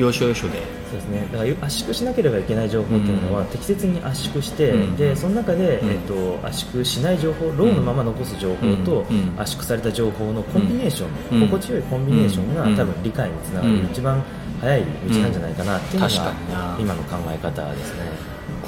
[0.00, 0.58] 要所要所で。
[0.90, 3.46] そうですね、だから圧縮しなければいけない情報っていうのは、うん。
[3.46, 4.96] 適切に圧縮して、うん。
[4.96, 5.90] でその中で、うん。
[5.90, 9.06] えっと、圧縮しない情報ローのまま残す情報と、
[9.38, 11.48] 圧縮された情報のコンビネーション、うん。
[11.48, 13.84] 心地よいコンビネーションが、うん多分理解につながる、うん。
[13.86, 14.22] 一番
[14.60, 18.02] 早い道なんじゃないかなっていうのがな、今の考え方ですね。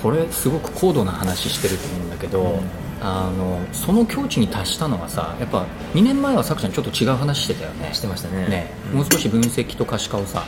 [0.03, 2.61] これすごく高度な話してると思うんだけど、うん。
[3.05, 7.91] あのその境地に達したのはさやっぱ2年前はさくちゃんちょっと違う話してたよね。
[7.93, 8.47] してましたね。
[8.49, 8.99] ね、うん。
[8.99, 10.45] もう少し分析と可視化をさ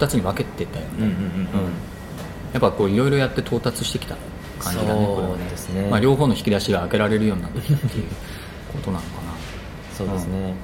[0.00, 1.20] 2つに分けてたよね、うんうんうんうん。
[2.52, 4.16] やっぱこういろいろやって到達してきた
[4.58, 5.28] 感じだねこれは。
[5.28, 5.88] そうですね。
[5.90, 8.04] まあ、両方の引き出しが開けられるようになってきたっていう
[8.72, 9.20] ことなのか
[9.96, 10.54] そうですね、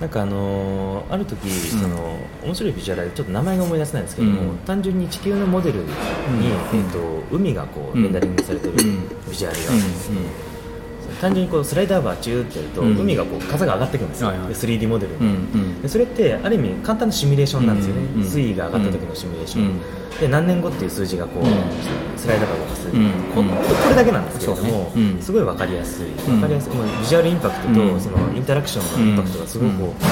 [0.00, 4.58] なんかあのーある時、その面白いビジュアライちょっと名前が思い出せないんですけども、うん。
[4.58, 5.88] 単純に地球のモデルに、うん。
[6.78, 6.98] えっと
[7.30, 8.78] 海がこううんレンダリングされてるうん。
[9.30, 10.20] ビジュアルがあな、るんですけど、
[11.20, 12.98] 単純にこうスライダーバーチューってやると、うん。
[12.98, 14.48] 海がこう風が上がっていくんですよ、はいはい。
[14.48, 19.80] で 3D モデルに、でそれってある意味簡単なシミュレーションなんですよね、水位が上がった時のシミュレーション、うん。
[20.20, 21.50] で何年後っていう数字がこう、うん。
[22.16, 26.06] スライダーバーが動かす、うんここれだけなんですけれども、すごい分かりやすい。
[26.06, 26.16] うん。
[26.16, 28.00] 分かりやすい、もうビジュアルインパクトと、うん。
[28.00, 30.04] そのインタラクションのインパクトがすごく多くて、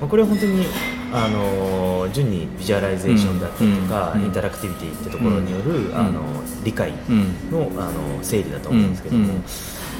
[0.00, 0.66] まあ、これは本当に、
[1.12, 4.22] あのー順にビジュアライゼーションだったりとか、うん。
[4.22, 5.96] インタラクティビティってところによる、ん。
[5.96, 6.20] あの
[6.64, 9.42] 理解うんのあの整理だと思うんですけども、うん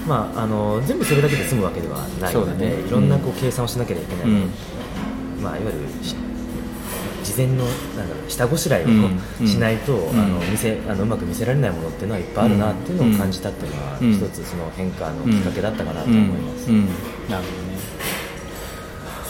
[0.07, 2.81] まあ、あの全部それだけで済むわけではないので、ね。
[2.81, 4.51] いろんなこう計算をしなければいけない、うん。
[5.43, 6.17] まあ、いわゆるし
[7.23, 9.47] 事前のなんだろう下ごしらえをうん。
[9.47, 10.11] しないと、ん。
[10.11, 14.13] あの見せあのうまく見せられないものっていうのはいっぱいあるなっていうのを感じたっていうのは、うん。
[14.13, 16.71] 一つその変化のきっかけだったかなとうん思います。
[16.71, 16.87] うん。
[16.87, 16.97] なる
[17.29, 17.43] ほどね。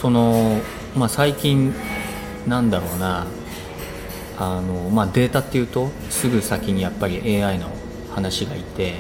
[0.01, 0.61] その、
[0.97, 1.75] まあ、最近
[2.47, 3.27] なんだろうな。
[4.39, 7.69] あの、まあ、データっていうとすぐ先にやっぱり AI の
[8.15, 8.95] 話がいて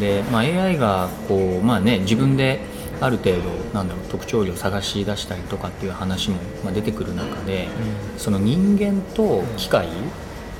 [0.00, 2.60] で、まあ、AI がこう、まあね、自分で
[3.00, 7.68] ある程度なんだろう特徴量を探し出したりとかっていう話も、まあ、出てくる中で、
[8.16, 9.88] その人間と機械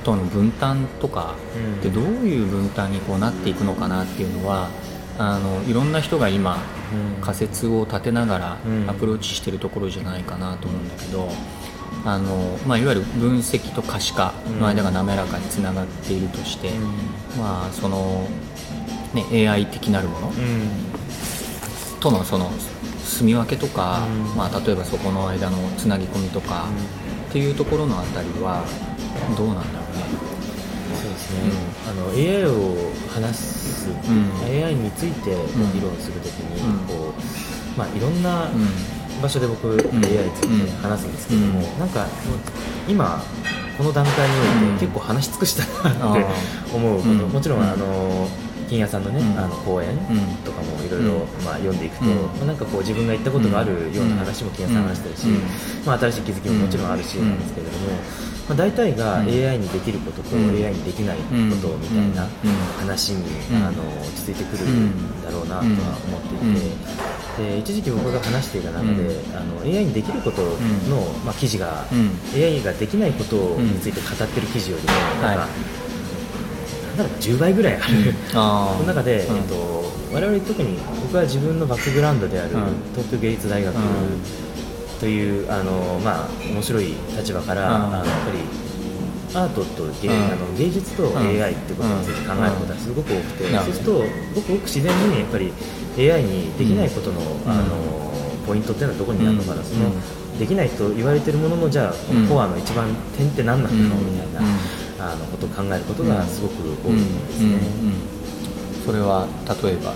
[0.03, 1.79] との分担とかうん。
[1.79, 4.69] ってどういう分担にこうなっていくのかなっていうのは
[5.17, 6.57] あのいろんな人が今
[7.17, 7.21] うん。
[7.21, 8.89] 仮説を立てながらうん。
[8.89, 11.29] アプローチしてるところじゃないかなと思うんだけど、
[12.05, 16.71] あのまあ、いわゆる分析と可視化の間が滑らかにつながっているとして、
[17.37, 18.25] まあその
[19.13, 20.31] ね、AI 的なるもの。
[21.99, 22.51] とのその
[23.03, 24.35] 住み分けとか、うん。
[24.35, 26.67] まあ、例えばそこの間のつなぎ込みとか
[27.29, 28.63] っていうところのあたりは
[29.35, 30.03] どうなんだろうね。
[31.01, 31.39] そうですね、
[31.87, 32.75] あの AI を
[33.13, 33.93] 話す、ん。
[34.45, 35.73] AI についてん。
[35.73, 36.79] 議論するときに、うん。
[36.87, 38.67] こうまあ、いろんなうん。
[39.21, 39.79] 場所で僕、AI に
[40.31, 41.79] ついて話すんですけども、うん。
[41.79, 42.05] なんか
[42.87, 43.21] 今
[43.77, 44.77] この段階においうん。
[44.77, 46.33] て結構話し尽くしたなってあ
[46.73, 47.17] 思うこと、うん。
[47.29, 47.69] もちろんうん。
[47.69, 48.27] あの
[48.69, 49.39] 金谷さんのね、うん。
[49.39, 49.97] あの講演うん。
[50.45, 51.25] とかもいろいろ
[51.57, 52.15] 読んでいくと、うん。
[52.37, 55.85] まあ、なんかこう自分が言ったことがあるような話も金谷さん話してるし、うん。
[55.85, 57.29] まあ、新しい気づきももちろんあるしうん。
[57.29, 57.89] なんですけれども、
[58.49, 59.27] まあ、大体がうん。
[59.27, 60.49] AI にできることとうん。
[60.53, 61.23] AI にできないこ
[61.57, 62.51] とみたいなうん。
[62.79, 63.65] 話にうん。
[63.65, 67.09] あの落ち着いてくるんだろうなとは思っていて。
[67.39, 69.35] で一時期僕が話していた中で、うん。
[69.35, 72.11] あの AI にできることの、まあ、記事が、うん。
[72.39, 74.89] AI ができないことについて語ってる記事よりも、
[75.23, 75.88] なんか、はい
[76.89, 77.83] なんだろう10倍ぐらいある、
[78.31, 79.37] その中で、うん。
[79.37, 79.55] えっと、
[80.13, 82.61] 我々特に僕は自分のバックグラウンドであるうん。
[82.93, 83.81] 東京芸術大学うん。
[84.99, 87.83] という、あのまあ、面白い立場から、うん。
[87.85, 88.39] あのやっぱり
[89.35, 90.25] アートと芸,、うん。
[90.25, 91.17] あの芸術とん。
[91.17, 93.55] AI ってことについて考えることがすごく多くて、うん。
[93.65, 93.91] そうすると
[94.35, 95.53] ごくごく自然にやっぱり
[95.97, 97.51] AI にできないことの,、うん。
[97.51, 98.11] あの
[98.47, 99.63] ポイントっていうのはどこにあるのかな、うん。
[99.63, 99.91] その
[100.39, 102.27] できないと言われてるもののじゃあ、うん。
[102.27, 104.45] コアの一番点って何なんだろうみたいな、うん
[104.99, 106.53] あのことを考えることがすごく
[106.85, 107.57] 多いうんんですね。
[108.85, 109.27] それは
[109.63, 109.93] 例えば？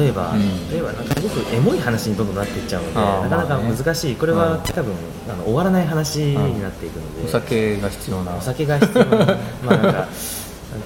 [0.00, 0.70] 例えば、うん。
[0.70, 2.94] 例えばなんかすごくエモい話にどんどんなっていっちゃうので
[3.28, 4.62] なかなか難しい、これはうん。
[4.62, 4.94] 多分
[5.28, 8.36] あの終わらない話になっていくので、お酒が必要な。
[8.36, 9.26] お酒が必要な。
[9.66, 10.08] まあなんか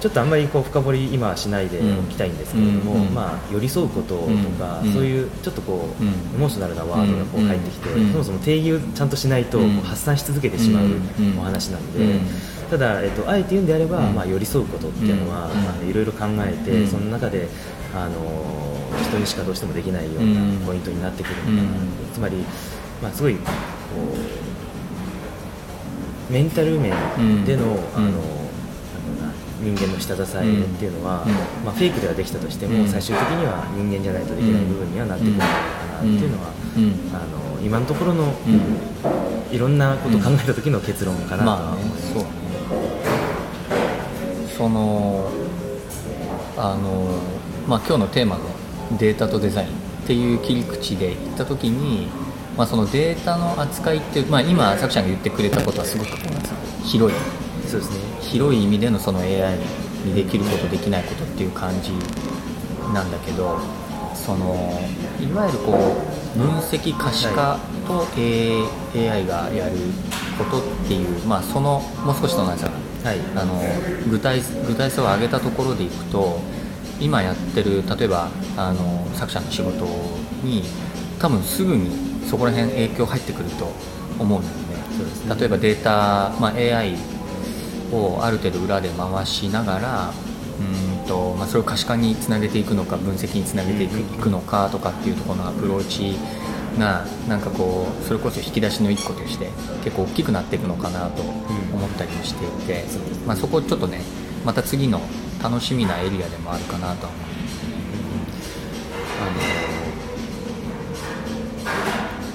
[0.01, 3.07] ちょっとあんまりこう深掘り今はしないでおきたいんですけれども、うん。
[3.07, 3.13] うん。
[3.13, 4.25] まあ、寄り添うことと
[4.57, 4.93] か、うん。
[4.93, 6.09] そういうちょっとこう、うん。
[6.09, 8.11] エモーショナルなワードがこう入ってきて、うん。
[8.11, 11.37] そもそも定義をちゃんとしないと、発散し続けてしまううん。
[11.39, 12.21] お話なので、うん。
[12.71, 14.15] ただ、えっと、あえて言うんであれば、うん。
[14.15, 15.61] まあ、寄り添うことっていうのは、うん。
[15.63, 16.87] まあいろいろ考えて、うん。
[16.87, 17.47] その中で、
[17.95, 18.15] あの
[19.03, 20.59] 人にしかどうしてもできないよううん。
[20.61, 21.67] なポイントになってくるのかな、うん。
[22.11, 22.37] つまり、
[23.03, 23.41] まあ、すごいこ
[26.29, 26.91] うメンタル面
[27.45, 27.71] での,、うん。
[27.95, 28.44] あの
[29.65, 31.33] 人間の下支えっていうのは、うん。
[31.65, 32.87] まあ、フェイクではできたとしても、うん。
[32.87, 36.93] 最終的には人間じゃないとできない部分にはなってくるのかなっていうのは、うん。
[37.11, 37.17] あ
[37.57, 39.55] の今のところの、うん。
[39.55, 42.13] いろんなことを考えた時の結論かなとは思います。
[42.13, 42.29] そうね。
[44.55, 45.29] その
[46.57, 47.21] あの
[47.67, 48.43] まあ今日のテーマの
[48.97, 49.71] データとデザインっ
[50.07, 52.07] ていう切り口で言った時に、
[52.55, 56.11] まあ、そのデータの扱いっていう、まあ、今さくちゃんが言ってくれたことはすごく
[56.83, 57.17] 広い
[57.75, 58.21] そうですね。
[58.21, 59.57] 広い意味でのその AI
[60.05, 61.91] にできることできないことっていう感じ
[62.93, 63.59] なんだけど
[64.13, 64.79] その
[65.19, 65.73] いわゆるこ
[66.35, 69.75] う分析可視化と AI がやる
[70.37, 72.71] ことっていう、まあ、そのもう少しそのなんですか
[73.03, 73.19] はい。
[73.35, 73.61] あの
[74.09, 76.39] 具体具体性を上げたところでいくと
[76.99, 79.85] 今やってる例えばあの作者の仕事
[80.43, 80.63] に
[81.19, 81.89] 多分すぐに
[82.25, 83.71] そこら辺影響入ってくると
[84.17, 84.65] 思うんだよね。
[84.97, 86.95] そうで例えばデータ、まあ、AI
[87.95, 90.09] をある程度裏で回しながら
[90.59, 96.15] うーんと、まあ、それを可視化につなげていくのか分析につなげていく,、のかとかっていうところのアプローチ
[96.79, 99.49] がなんかこうそれこそ引き出しの一個として
[99.83, 102.83] 結構大きくなっていくのかなと思ったりもしていて、
[103.25, 104.01] まあ、そこちょっとね
[104.43, 105.01] また次の
[105.41, 107.07] 楽しみなエリアでもあるかなと。
[107.07, 107.25] は思う
[109.21, 109.25] あ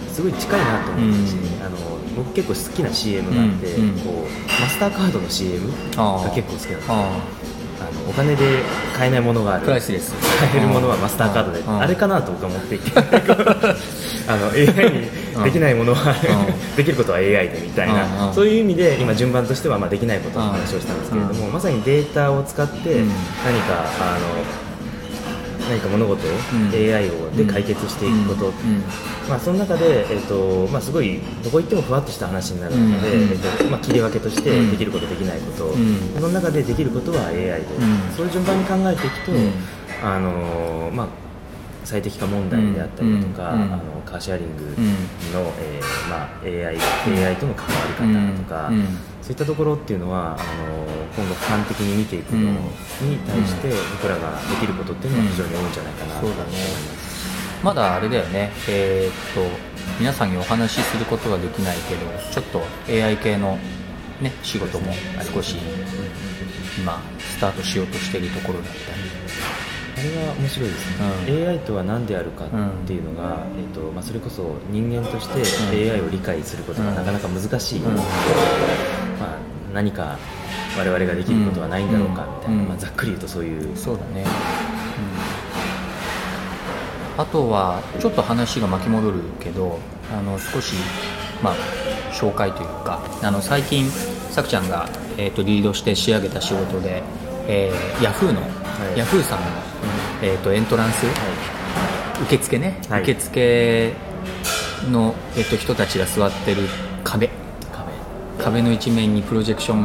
[0.09, 1.64] のすごい近いなと思ったし、うん。
[1.64, 1.77] あの
[2.22, 4.00] 僕結構好きな CM があって、うんうん。
[4.00, 6.78] こうマスターカードの CM が結構好きなんですよ。
[6.88, 7.20] あ
[7.80, 8.62] あのお金で
[8.94, 9.64] 買えないものがある。
[9.64, 10.12] プライスレス。
[10.38, 12.92] 買えるものはマスターカードで、うんあれかなと僕は思っていて。
[14.28, 16.16] あの AI にできないものは、う
[16.76, 21.52] できることは AI でみたいな、そういう意味で今順番としてはまあできないことの話をしたんですけれども、うん。
[21.52, 23.09] まさにデータを使ってうん。
[23.44, 24.69] 何か、あの
[25.70, 26.68] 何か物事をん。
[26.74, 28.52] AI をで解決していくこと、うん。
[29.28, 33.30] まあ、その中で、えっとまあ、すごいどこ行ってもふわっとした話になるので、うん。
[33.30, 34.70] えっとまあ、切り分けとしてうん。
[34.72, 36.20] できることできないこと、ん。
[36.20, 37.62] その中でできることは AI で、ん。
[38.16, 39.52] そういう順番に考えていくと、うん。
[40.02, 41.06] あのまあ、
[41.85, 43.62] 最適化問題であったりとか、うん。
[43.62, 44.74] あのカーシェアリングうん。
[45.33, 48.85] の、えーまあ、AI, AI との関わり方とか、うん
[49.31, 50.45] そういったところっていうのはあの
[51.14, 53.69] 今後俯瞰的に見ていくのに対して
[54.03, 56.51] 僕らができることっていうのは非常に多いんじゃないかなと思いそうだね。
[56.51, 56.57] ま
[56.99, 57.64] す。
[57.64, 58.51] まだあれだよね。
[58.69, 62.01] えーっと皆さんにお話しすることはできないけど
[62.33, 63.57] ちょっと AI 系の
[64.21, 64.93] ね仕事も
[65.33, 65.59] 少し
[66.79, 69.01] 今スタートしようとしているところだった
[70.01, 71.49] あれは面白いですね、うん。
[71.51, 72.49] AI とは何であるかっ
[72.87, 77.95] ていうのが、えっとまあ、それこそ人間として AI を理解することがなかなか難しい、うん。
[77.95, 78.05] まあ、
[79.72, 80.18] 何か
[80.78, 82.68] 我々ができることはないんだろうかみたいな、うん。
[82.68, 83.74] まあ、ざっくり言うとそういう。
[83.74, 84.24] りそうだね、
[87.16, 89.78] あとはちょっと話が巻き戻るけど
[90.12, 90.74] あの少し
[91.42, 91.54] まあ
[92.12, 93.90] 紹介というかあの最近
[94.30, 97.02] さくちゃんが、えー、とリードして仕上げた仕事で、
[97.46, 98.98] えー、ヤフーの、い。
[98.98, 99.46] ヤフーさんの、
[100.22, 101.04] えー、とエントランス、
[102.24, 103.02] 受付ね、はい。
[103.02, 103.92] 受付
[104.90, 106.62] の、えっと、人たちが座ってる
[107.04, 107.28] 壁
[108.44, 109.83] 壁壁の一面にプロジェクション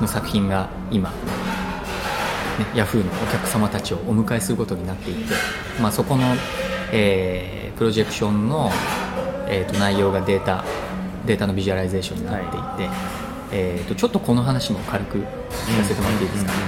[0.00, 1.12] の作品が今
[2.74, 5.34] ヤフーのお客様たちをお迎えすることになっていて、
[5.80, 6.24] まあ、そこの、
[6.92, 8.70] えープロジェクションの、
[9.48, 10.62] えー、と内容がデータ
[11.24, 12.94] データのビジュアライゼーションになっていて、
[13.52, 16.58] えー、とちょっとこの話も軽く聞かせてもらっていいですか、は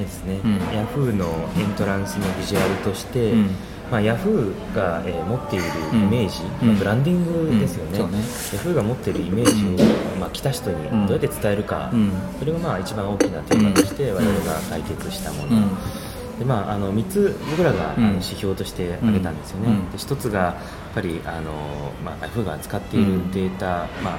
[0.00, 0.74] いですね、うん。
[0.74, 1.26] ヤフーの
[1.58, 3.50] エントランスのビジュアルとして、うん
[3.90, 6.68] まあ、ヤフーが、えー持っているイメージ、うん。
[6.68, 8.18] まあブランディングですよね,、うんね。
[8.18, 9.44] ヤフーが持っているイメー
[9.76, 11.06] ジを、まあ、来た人にうん。
[11.06, 12.10] どうやって伝えるか、うん。
[12.38, 15.68] それがまあ一番大きなテーマとして我々が解決したもの、うん。
[16.38, 18.04] でまあ、あの3つ僕らがあうん。
[18.04, 19.90] の指標として挙げたんですよね、うん。
[19.90, 21.52] で1つがやっぱりあの、
[22.04, 24.18] まあ、Yahoo が使っているデータ、まあ、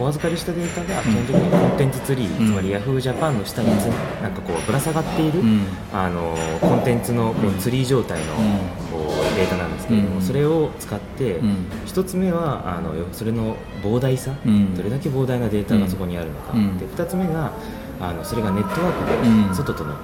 [0.00, 2.46] お預かりしたデータが基本的にコンテンツツリー、うん。
[2.46, 3.84] つまり Yahoo ジャパンの下につ
[4.22, 5.66] なんかこうぶら下がっている、うん。
[5.92, 8.58] あのコンテンツのこうツリー状態のうん。
[8.90, 10.22] こうデータなんですけれども、うん。
[10.22, 11.66] それを使って、うん。
[11.86, 14.74] 1つ目はあのよそれの膨大さ、うん。
[14.76, 16.78] どれだけ膨大なデータがそこにあるのか、うん。
[16.78, 17.52] で2つ目が
[18.00, 19.42] あのそれがネットワーうん。
[19.44, 19.94] クで外との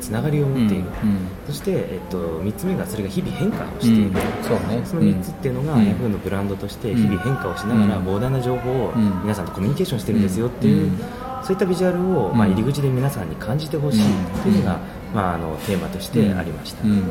[0.00, 4.82] つながりを持っている、うんそして、えっと、3つ目がそれが日々変化をしている、うんそうね。
[4.84, 5.82] その3つっていうのが、うん。
[5.82, 8.06] Yahoo のブランドとして日々変化をしながらうん。
[8.06, 9.22] 膨大な情報をうん。
[9.22, 10.98] 皆さんとコミュニケーションしてるんですよっていう、うん。
[11.42, 14.78] そういったビジュアルを、まあ、うん入り口で皆さんに感じてほしいっていうのが、
[15.14, 17.02] まあ、あのテーマとしてありました、うん。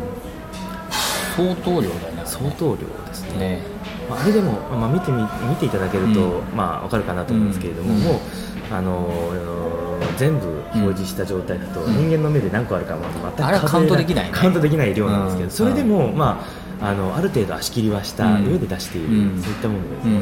[1.35, 2.21] 相当量だね。
[2.25, 3.39] 相当量ですね。
[3.39, 3.61] ね。
[4.09, 6.55] まあ、あれでも、まあ、見てみ見ていただけると、うん。
[6.55, 7.99] まあ、分かるかなと思うんですけれども、うん。
[8.01, 8.19] もう、
[8.71, 9.78] あのー
[10.17, 11.93] 全部表示した状態だと、うん。
[12.09, 14.31] 人間の目で何個あるかまあ全くあれはカウントできないね。
[14.33, 15.51] カウントできない量なんですけど、うん。
[15.51, 16.43] それでも、ま
[16.81, 19.41] あ、あのある程度足切りはした上で出している、うん。
[19.41, 20.07] そういったものです。
[20.07, 20.21] ね、うん。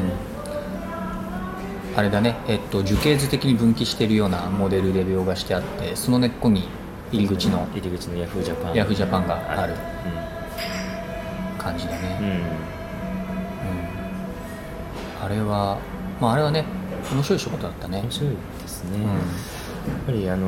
[1.98, 6.68] あれだね、えっと、樹形図的に分岐しているようなモデルで描画してあってその根っこに
[7.12, 8.76] 入り口の入り口のヤフージャパン。
[8.76, 9.74] ヤフージャパンがある。
[11.58, 12.28] 感じだうん、ね、うん。
[12.28, 12.30] う
[15.24, 15.26] ん。
[15.26, 15.80] あれは、
[16.22, 16.66] まあ、あれはね
[17.12, 18.02] 面白い仕事だったね。
[18.02, 18.30] 面白い
[18.62, 19.10] ですね、うん
[20.06, 20.48] ぱりあの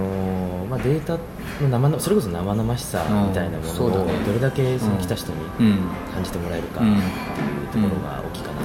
[0.66, 1.14] ーまあ、データ
[1.62, 3.90] の生のそれこそ生々しさみたいなものを
[4.26, 5.78] どれだけその来た人にうん。
[6.14, 8.62] 感じてもらえるかうんっていうところが大きいかな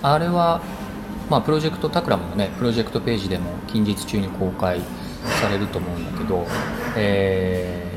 [0.00, 0.60] と、あれは、
[1.30, 4.80] まあ、プロジェクトタクラムのねプロジェクトページでも近日中に公開
[5.40, 6.46] されると思うんだけど、
[6.96, 7.94] えー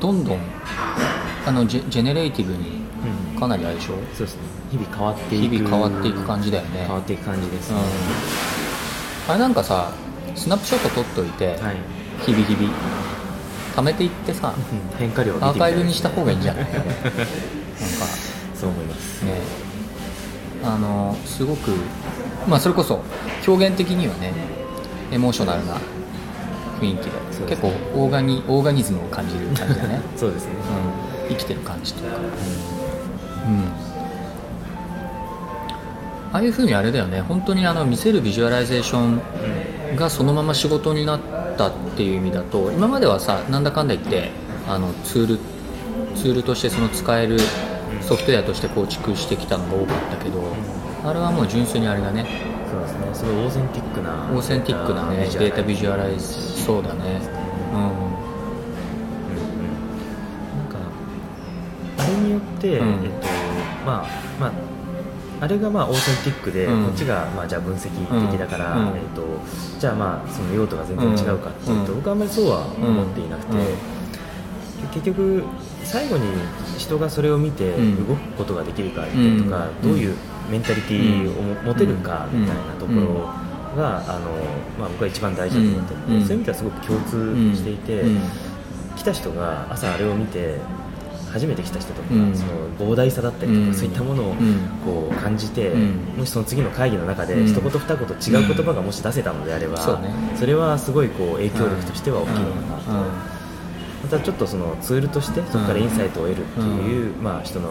[0.00, 0.38] どんどん
[1.46, 2.80] あのジェジェネレーティブに
[3.34, 3.38] うん。
[3.38, 3.94] かなりあれでしょ？
[4.14, 4.42] そうですね。
[4.70, 5.54] 日々変わっていく。
[5.56, 6.84] 日々変わっていく感じだよね。
[6.86, 7.76] 変わっていく感じですうん。
[7.78, 7.82] ね、
[9.28, 9.92] あれなんかさ
[10.34, 11.76] スナップショット撮っといて、はい。
[12.24, 12.72] 日々日々。
[13.76, 14.98] 貯めていってさうん。
[14.98, 16.64] 変化量アーカイブにした方がいいんじゃない？
[16.72, 16.88] なんか。
[18.54, 19.22] そう思います。
[19.24, 19.32] ね。
[20.64, 21.70] あのすごく
[22.46, 23.00] まあそれこそ
[23.46, 24.34] 表現的にはね
[25.10, 25.74] エモーショナルな
[26.80, 27.16] 雰囲気でね。
[27.48, 30.50] 結構オーガニオーガニズムを感じる感じだね、 そうですね、
[31.28, 32.18] うん、生きてる感じというか。
[32.18, 33.64] うん。
[36.32, 37.22] ああいうふうにあれだよね。
[37.22, 39.20] 本当にあの見せるビジュアライゼーション
[39.96, 41.20] がそのまま仕事になっ
[41.56, 44.30] たっていう意味だと今まではさなんだかんだ言って
[44.68, 45.38] あのツール
[46.16, 47.38] ツールとしてその使える
[48.00, 50.42] ソフトウェアとして構築してきたのが多かったけど、
[51.04, 52.26] あれはもう純粋にあれだね。
[52.70, 53.14] そうですね。
[53.14, 56.22] すごいオーセンティックなオーセンティックなねデータビジュアライズ。
[56.62, 57.20] そうだね。
[57.72, 57.90] なん
[60.68, 60.78] か
[61.98, 63.04] あれによって、うん。
[63.04, 63.26] えっと
[63.86, 64.06] まあま
[65.40, 66.84] ああれがまあオーセンティックで、うん。
[66.86, 67.90] こっちがまあじゃあ分析
[68.30, 68.96] 的だから、うん。
[68.96, 69.22] えっと
[69.78, 71.98] じゃあまあその用途が全然違うかっていうと、うん。
[71.98, 74.88] 僕はあんまりそうは思っていなくて、うん。
[74.92, 75.44] 結局
[75.84, 76.24] 最後に
[76.78, 78.08] 人がそれを見てうん。
[78.08, 79.44] 動くことができるかとか、うん。
[79.46, 79.50] ど
[79.90, 80.14] ういう
[80.50, 83.26] メンタリティーをも持てるかみたいなところ
[83.76, 84.30] が、あの
[84.78, 88.00] まあ、僕は一番大事だと思ってそういう意味ではすごく共通していて。
[88.02, 88.20] うん。
[88.96, 90.58] 来た人が朝あれを見て
[91.30, 92.34] 初めて来た人とか、うん。
[92.34, 93.74] その膨大さだったりとか、うん。
[93.74, 94.68] そういったものをうん。
[94.84, 95.94] こう感じて、うん。
[96.18, 97.46] もしその次の会議の中でうん。
[97.46, 99.78] 一言二言違う言葉がもし出せたのであれば、
[100.36, 102.98] それはすごいこう影響力としては大きいのかなと、うん。
[102.98, 103.04] うん。
[104.02, 107.68] またちょっとそのツールとしてそこからインサイトを得るっていう、まあ、人の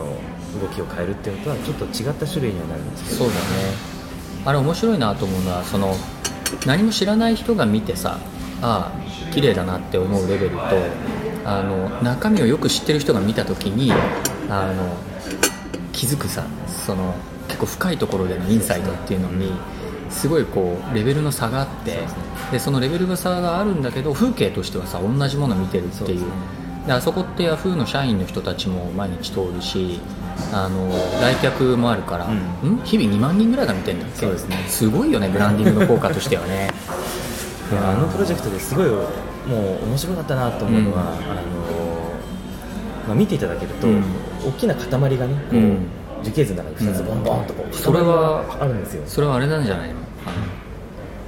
[0.62, 3.16] 動きを変えるっていうのとはちょっと違った種類にはなるんですけど。
[3.18, 3.40] そうだね。
[4.46, 5.96] あれ面白いなと思うのはその
[6.66, 8.20] 何も知らない人が見てさ
[8.62, 10.58] ああ綺麗だなって思うレベルと
[11.46, 13.92] あの中身をよく知ってる人が見た時に
[14.50, 14.96] あの
[15.94, 17.16] 気づくさその
[17.48, 19.52] 結構深いところでのインサイトっていうのに
[20.10, 22.00] すごいこうレベルの差があって
[22.52, 26.26] でそのレベルの差があるんだけど風景としてはさ同じものを見てるっていう。
[26.88, 30.00] あそこってヤフーの社員の人たちも毎日通るし
[30.52, 30.90] あの
[31.22, 32.78] 来客もあるから、うん。
[32.78, 32.82] ん？
[32.84, 34.18] 日々2万人ぐらいが見てるんだっけ？
[34.22, 34.56] そうですね。
[34.68, 36.72] すごいよねブランディングの効果としてはね。
[37.72, 38.90] あのプロジェクトですごい
[39.50, 41.08] もう面白かったなと思うのは、うん。
[41.08, 41.42] あの
[43.08, 44.04] まあ、見ていただけると、うん。
[44.48, 45.18] 大きな塊がねこ
[45.54, 45.88] う、うん。
[46.22, 49.04] 樹形図の中に2つボンボンとこうそれはあるんですよ。
[49.06, 49.96] それはあれなんじゃないの？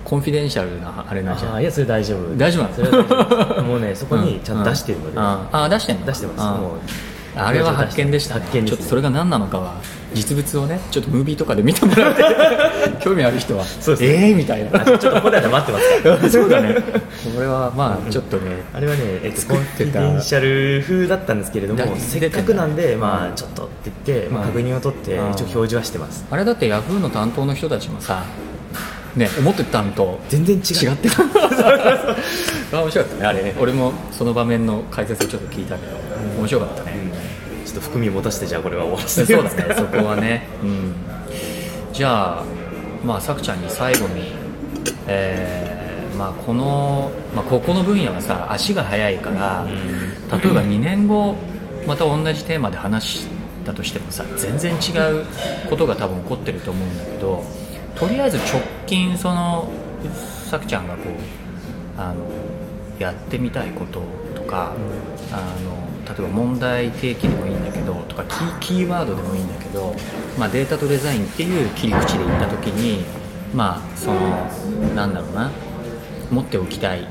[0.04, 1.64] confidential なあれなんじゃない？
[1.64, 2.36] いやそれ大丈夫。
[2.38, 2.76] 大丈夫なの？
[2.76, 3.64] それは大丈夫。
[3.64, 5.20] もうねそこにちゃんと出してるので、うん。
[5.20, 6.06] ああ出してんの？
[6.06, 6.42] 出してます。
[6.42, 6.80] あもう
[7.36, 9.82] あれは発見でした、ね、発見です、ちょっとそれが何なのかは
[10.14, 12.24] 実物をねちょっとムービーとかで見てもらって
[13.02, 14.28] 興味ある人はそうですね。
[14.28, 14.82] ええー、みたいな。
[14.82, 16.76] あちょっとここでは待ってます そうだね。
[17.34, 24.48] これはまあちょっとねあれはね、えっと、 confidential 風だったんですけれどでもせっかくなんで、まあ、うんちょっとって言って、まあ、うん。
[24.50, 25.32] 確認を取って、うん。
[25.32, 26.26] 一応表示はしてます。
[26.30, 28.24] あれだってヤフーの担当の人たちもさ
[29.16, 31.24] ね思ってたんと全然違ってた。
[32.78, 33.56] あ面白かったねあれね。
[33.60, 35.98] 俺もその場面の解説をちょっと聞いたけど
[36.38, 37.11] 面白かったね、うん
[37.72, 40.94] ちょっと含みを持たせてじゃあこれは終わらせそうてだねそこはね、 うん、
[41.94, 42.44] じゃあ
[43.06, 44.34] まあさくちゃんに最後に
[45.08, 45.72] えー
[46.18, 49.66] まあこの、まあ、ここの分野はさ足が速いから、
[50.38, 51.36] 例えば2年後
[51.88, 53.28] また同じテーマで話し
[53.66, 54.92] たとしてもさ全然違
[55.22, 55.26] う
[55.70, 57.44] ことが多分起こってると思うんだけど
[57.96, 59.70] とりあえず直近その
[60.50, 62.26] さくちゃんがこうあの
[63.00, 64.04] やってみたいこと
[64.36, 64.74] とか、
[65.32, 65.81] あの
[66.22, 69.96] 例えば問題提起でもいいんだけどとかキーキーワードでもいいんだけど、
[70.38, 73.04] まあ、データとデザインっていう切り口で言った時に
[73.56, 74.20] まあその
[74.96, 75.52] なんだろうな
[76.30, 77.02] 持っておきたい、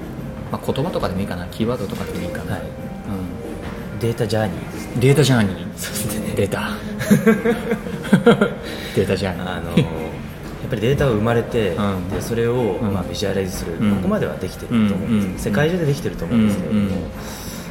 [0.53, 4.73] まあ、言葉とかでもいいかなキーワードとかでもいいかな、はいうん、データジャーニー。
[4.73, 6.35] ですデータジャーニー。
[6.35, 6.71] データ。
[8.97, 9.57] データジャーニー。
[9.57, 9.85] あのや
[10.67, 12.09] っぱりデータが生まれて、うん。
[12.11, 12.93] でそれを、うん。
[12.93, 13.97] まあ、ビジュアライズする、うん。
[13.97, 14.95] ここまではできてると思うんで
[15.39, 16.91] す、うん世界中でできてると思うんですけれども、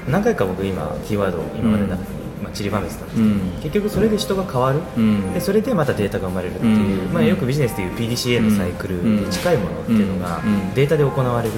[0.09, 2.07] 何回か僕今キーワードを今までの中に、
[2.43, 5.33] まあ、散りばめてたんですけど、うん結局それで人が変わる、うん。
[5.33, 7.13] でそれでまたデータが生まれるっていう、うん。
[7.13, 10.73] まあ、よくビジネスでいう PDCA のサイクルに近いものっていうのがうん。
[10.73, 11.53] データで行われる、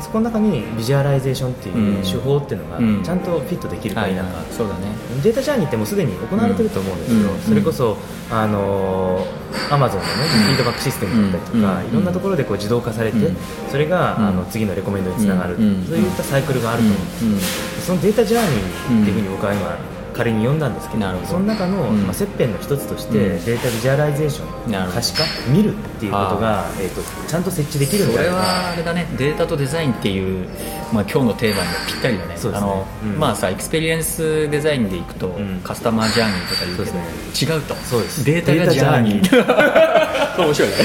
[0.00, 3.02] そこの中にビジュアライゼーションっていう手法っていうのがうん。
[3.02, 4.80] ちゃんとフィットできるかはい否か、そうだね。
[5.22, 7.38] データジャーニーってもうすでに行われてると思うんですよ、うん。
[7.40, 7.96] それこそ、
[8.30, 9.26] あの
[9.70, 10.12] アマゾンの、ね、
[10.44, 11.88] フィードバックシステムだったりとか、うん。
[11.88, 13.36] いろんなところでこう自動化されて、うん。
[13.70, 14.26] それが、うん。
[14.28, 15.84] あの次のレコメンドにつながる、うん。
[15.86, 17.98] そういったサイクルがあると思うんです、うん。
[17.98, 22.04] そのデータジャーニーっていうふうに僕は今仮に呼んだんですけどその中の、うん。
[22.04, 23.44] まあ、切片の一つとして、うん。
[23.44, 29.06] データビジュアライゼーション可視化見るっていうことが、えー、とちゃんと設置できるんじゃないかはあれだね。
[29.18, 30.48] データとデザインっていう、
[30.92, 32.36] まあ、今日のテーマにぴったりだね。
[32.54, 33.18] あのうん。
[33.18, 35.60] まあさエクスペリエンスデザインでいくと、ん。
[35.62, 37.74] カスタマージャーニーとか言うけど違うと。
[37.74, 38.24] そうです。
[38.24, 40.36] データがジャーニー。
[40.42, 40.76] 面白いね。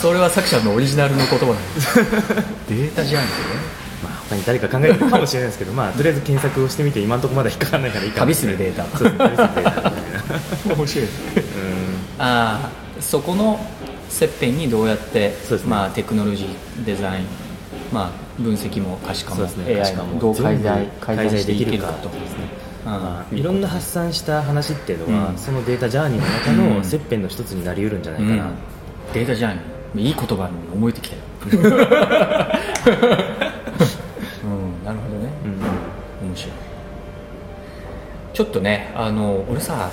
[0.00, 1.96] それは作者のオリジナルの言葉なんです
[2.68, 3.30] データジャーニー
[3.76, 3.79] ね
[4.30, 8.22] まあ、他に誰か考えてるかもしれないですけど、まあ、とりあえず検索をしてみて今のところまだ引っかからないからいいかな。
[8.22, 8.84] 旅するデータ。
[8.96, 9.48] そうです旅するデータ。
[9.48, 9.64] みたい
[10.68, 11.10] な面白いうん。
[12.18, 12.70] ああ
[13.00, 13.58] そこの
[14.08, 15.34] 切片にどうやって、ね。
[15.66, 17.26] まあ、テクノロジーデザイン、
[17.92, 18.10] まあ、
[18.42, 19.80] 分析も可視化もね。
[19.80, 22.08] AI もどう改善改善していけるかと。
[22.84, 25.38] まあいろんな発散した話っていうのは、うん。
[25.38, 26.74] そのデータジャーニーの中うん。
[26.76, 28.54] の切片の一つになりうるんじゃないかな、うん。
[29.12, 29.62] データジャーニー。
[29.96, 31.22] いい言葉に思えてきたよ
[36.30, 36.52] 面白い。
[38.32, 39.90] ちょっとねあの俺さ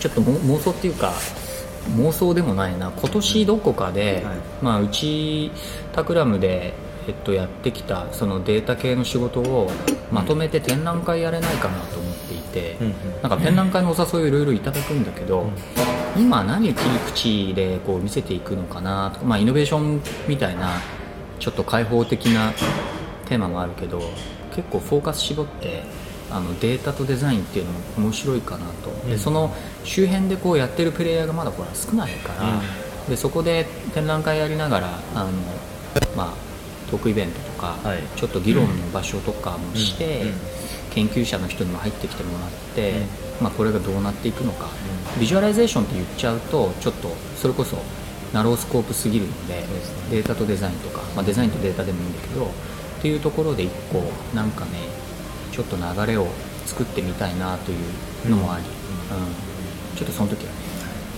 [0.00, 1.12] ちょっとも妄想っていうか
[1.96, 2.90] 妄想でもないな。
[2.90, 4.36] 今年どこかで、はい。
[4.62, 5.50] まあ、うち
[5.92, 6.72] タクラムで、
[7.06, 9.70] えっと、やってきたそのデータ系の仕事を
[10.10, 12.94] まとめて展覧会やれないかなと思っていて、うんうん。
[13.22, 15.50] なんか展覧会のお誘いをいろいろいただくんだけど、
[16.16, 20.80] 今何切り口でこう見せていくのかなとか、まあ、イノベーションみたいな
[21.38, 22.52] ちょっと開放的な
[23.26, 24.00] テーマもあるけど
[24.54, 25.82] 結構フォーカス絞って
[26.30, 29.10] あのデータとデザインっていうのも面白いかなと、うん。
[29.10, 32.62] でその周辺でこうやってるプレイヤーがまだほら少ないから、
[33.08, 35.30] でそこで展覧会やりながらあの、
[36.16, 38.02] まあ、トークイベントとか、はい。
[38.16, 40.28] ちょっと議論の場所とかもして、うん。
[40.28, 40.34] うん。
[40.90, 42.94] 研究者の人にも入ってきてもらって、う
[43.42, 43.44] ん。
[43.44, 44.68] まあ、これがどうなっていくのか、
[45.18, 47.78] ビジュアライゼーションって言っちゃうとちょっとそれこそ
[48.32, 49.64] narrow scope すぎるのでね。
[50.10, 52.50] データとデザインとか、まあ、デザインとデータでもいいんだけど
[53.04, 54.02] っていうところで一個
[54.34, 54.70] なんかね
[55.52, 56.26] ちょっと流れを
[56.64, 57.74] 作ってみたいなとい
[58.26, 58.68] うのもあり、う
[59.92, 59.98] ん。
[59.98, 60.58] ちょっとその時はね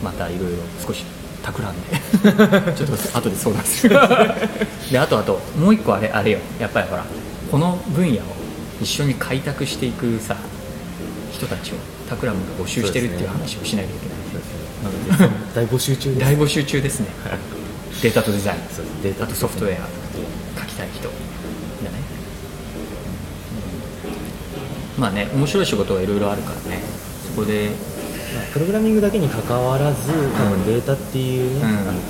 [0.03, 1.05] またいろいろ少し
[1.45, 2.75] 企んで。
[2.75, 3.95] ちょっと後で相談する。
[4.91, 6.41] であとあともう一個あれあれよ。
[6.59, 7.05] やっぱりほら
[7.53, 8.23] この分野を
[8.83, 10.37] 一緒に開拓していくさ
[11.33, 11.75] 人たちを
[12.11, 15.31] タクラムが募集してるっていう話をしないといけない。
[15.55, 17.07] 大募集中です大募集中ですね。
[18.03, 18.59] データとデザイン。
[19.05, 20.07] データあとソフトウェア。
[20.59, 21.15] 書きたい人だ
[21.91, 21.99] ね、
[24.51, 26.81] うんまあね面白い仕事はいろいろあるからね。
[27.35, 27.71] そこで。
[28.35, 31.89] まあプログラミングだけに関わらず多分データっていうね、うん。
[31.89, 32.01] あの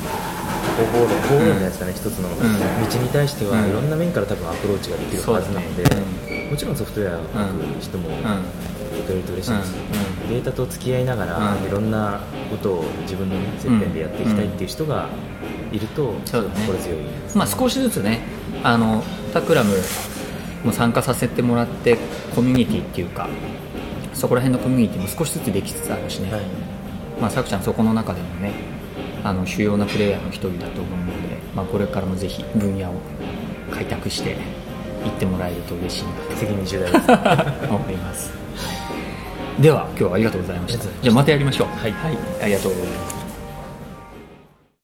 [0.77, 2.29] 方法論方法論のやつかね、一つの。
[2.29, 2.33] ん。
[2.33, 3.71] 道に対してはうん。
[3.71, 5.85] いろんな面から多分アプローチができるはずなので、
[6.51, 8.17] もちろんソフトウェアを書く人もうん。
[9.07, 9.77] くれると嬉しいですし、
[10.23, 10.29] うん。
[10.31, 11.65] データと付き合いながら、うん。
[11.67, 12.21] いろんな
[12.51, 15.09] ことを自分のね接点でやっていきたいっていう人が
[15.71, 16.99] いると心強い。
[17.35, 18.23] まあ、少しずつね
[18.63, 19.75] あのタクラム
[20.67, 21.97] も参加させてもらって
[22.35, 23.29] コミュニティっていうか
[24.13, 26.43] そこら辺のコミュニティも少しずつできつつあるしね、はい。
[27.21, 28.53] まあ、さくちゃんそこの中でもね
[29.25, 32.95] あの主要なプレイヤーの一人だと思うので、まあ、これからもぜひ分野を
[33.73, 34.35] 開拓してい
[35.09, 37.69] ってもらえると嬉しいな責任重大です。
[37.69, 38.31] と思います。
[39.61, 40.85] では今日はありがとうございました。
[41.03, 41.69] じゃあまたやりましょう。
[41.69, 41.95] はい。
[42.43, 43.16] ありがとうございます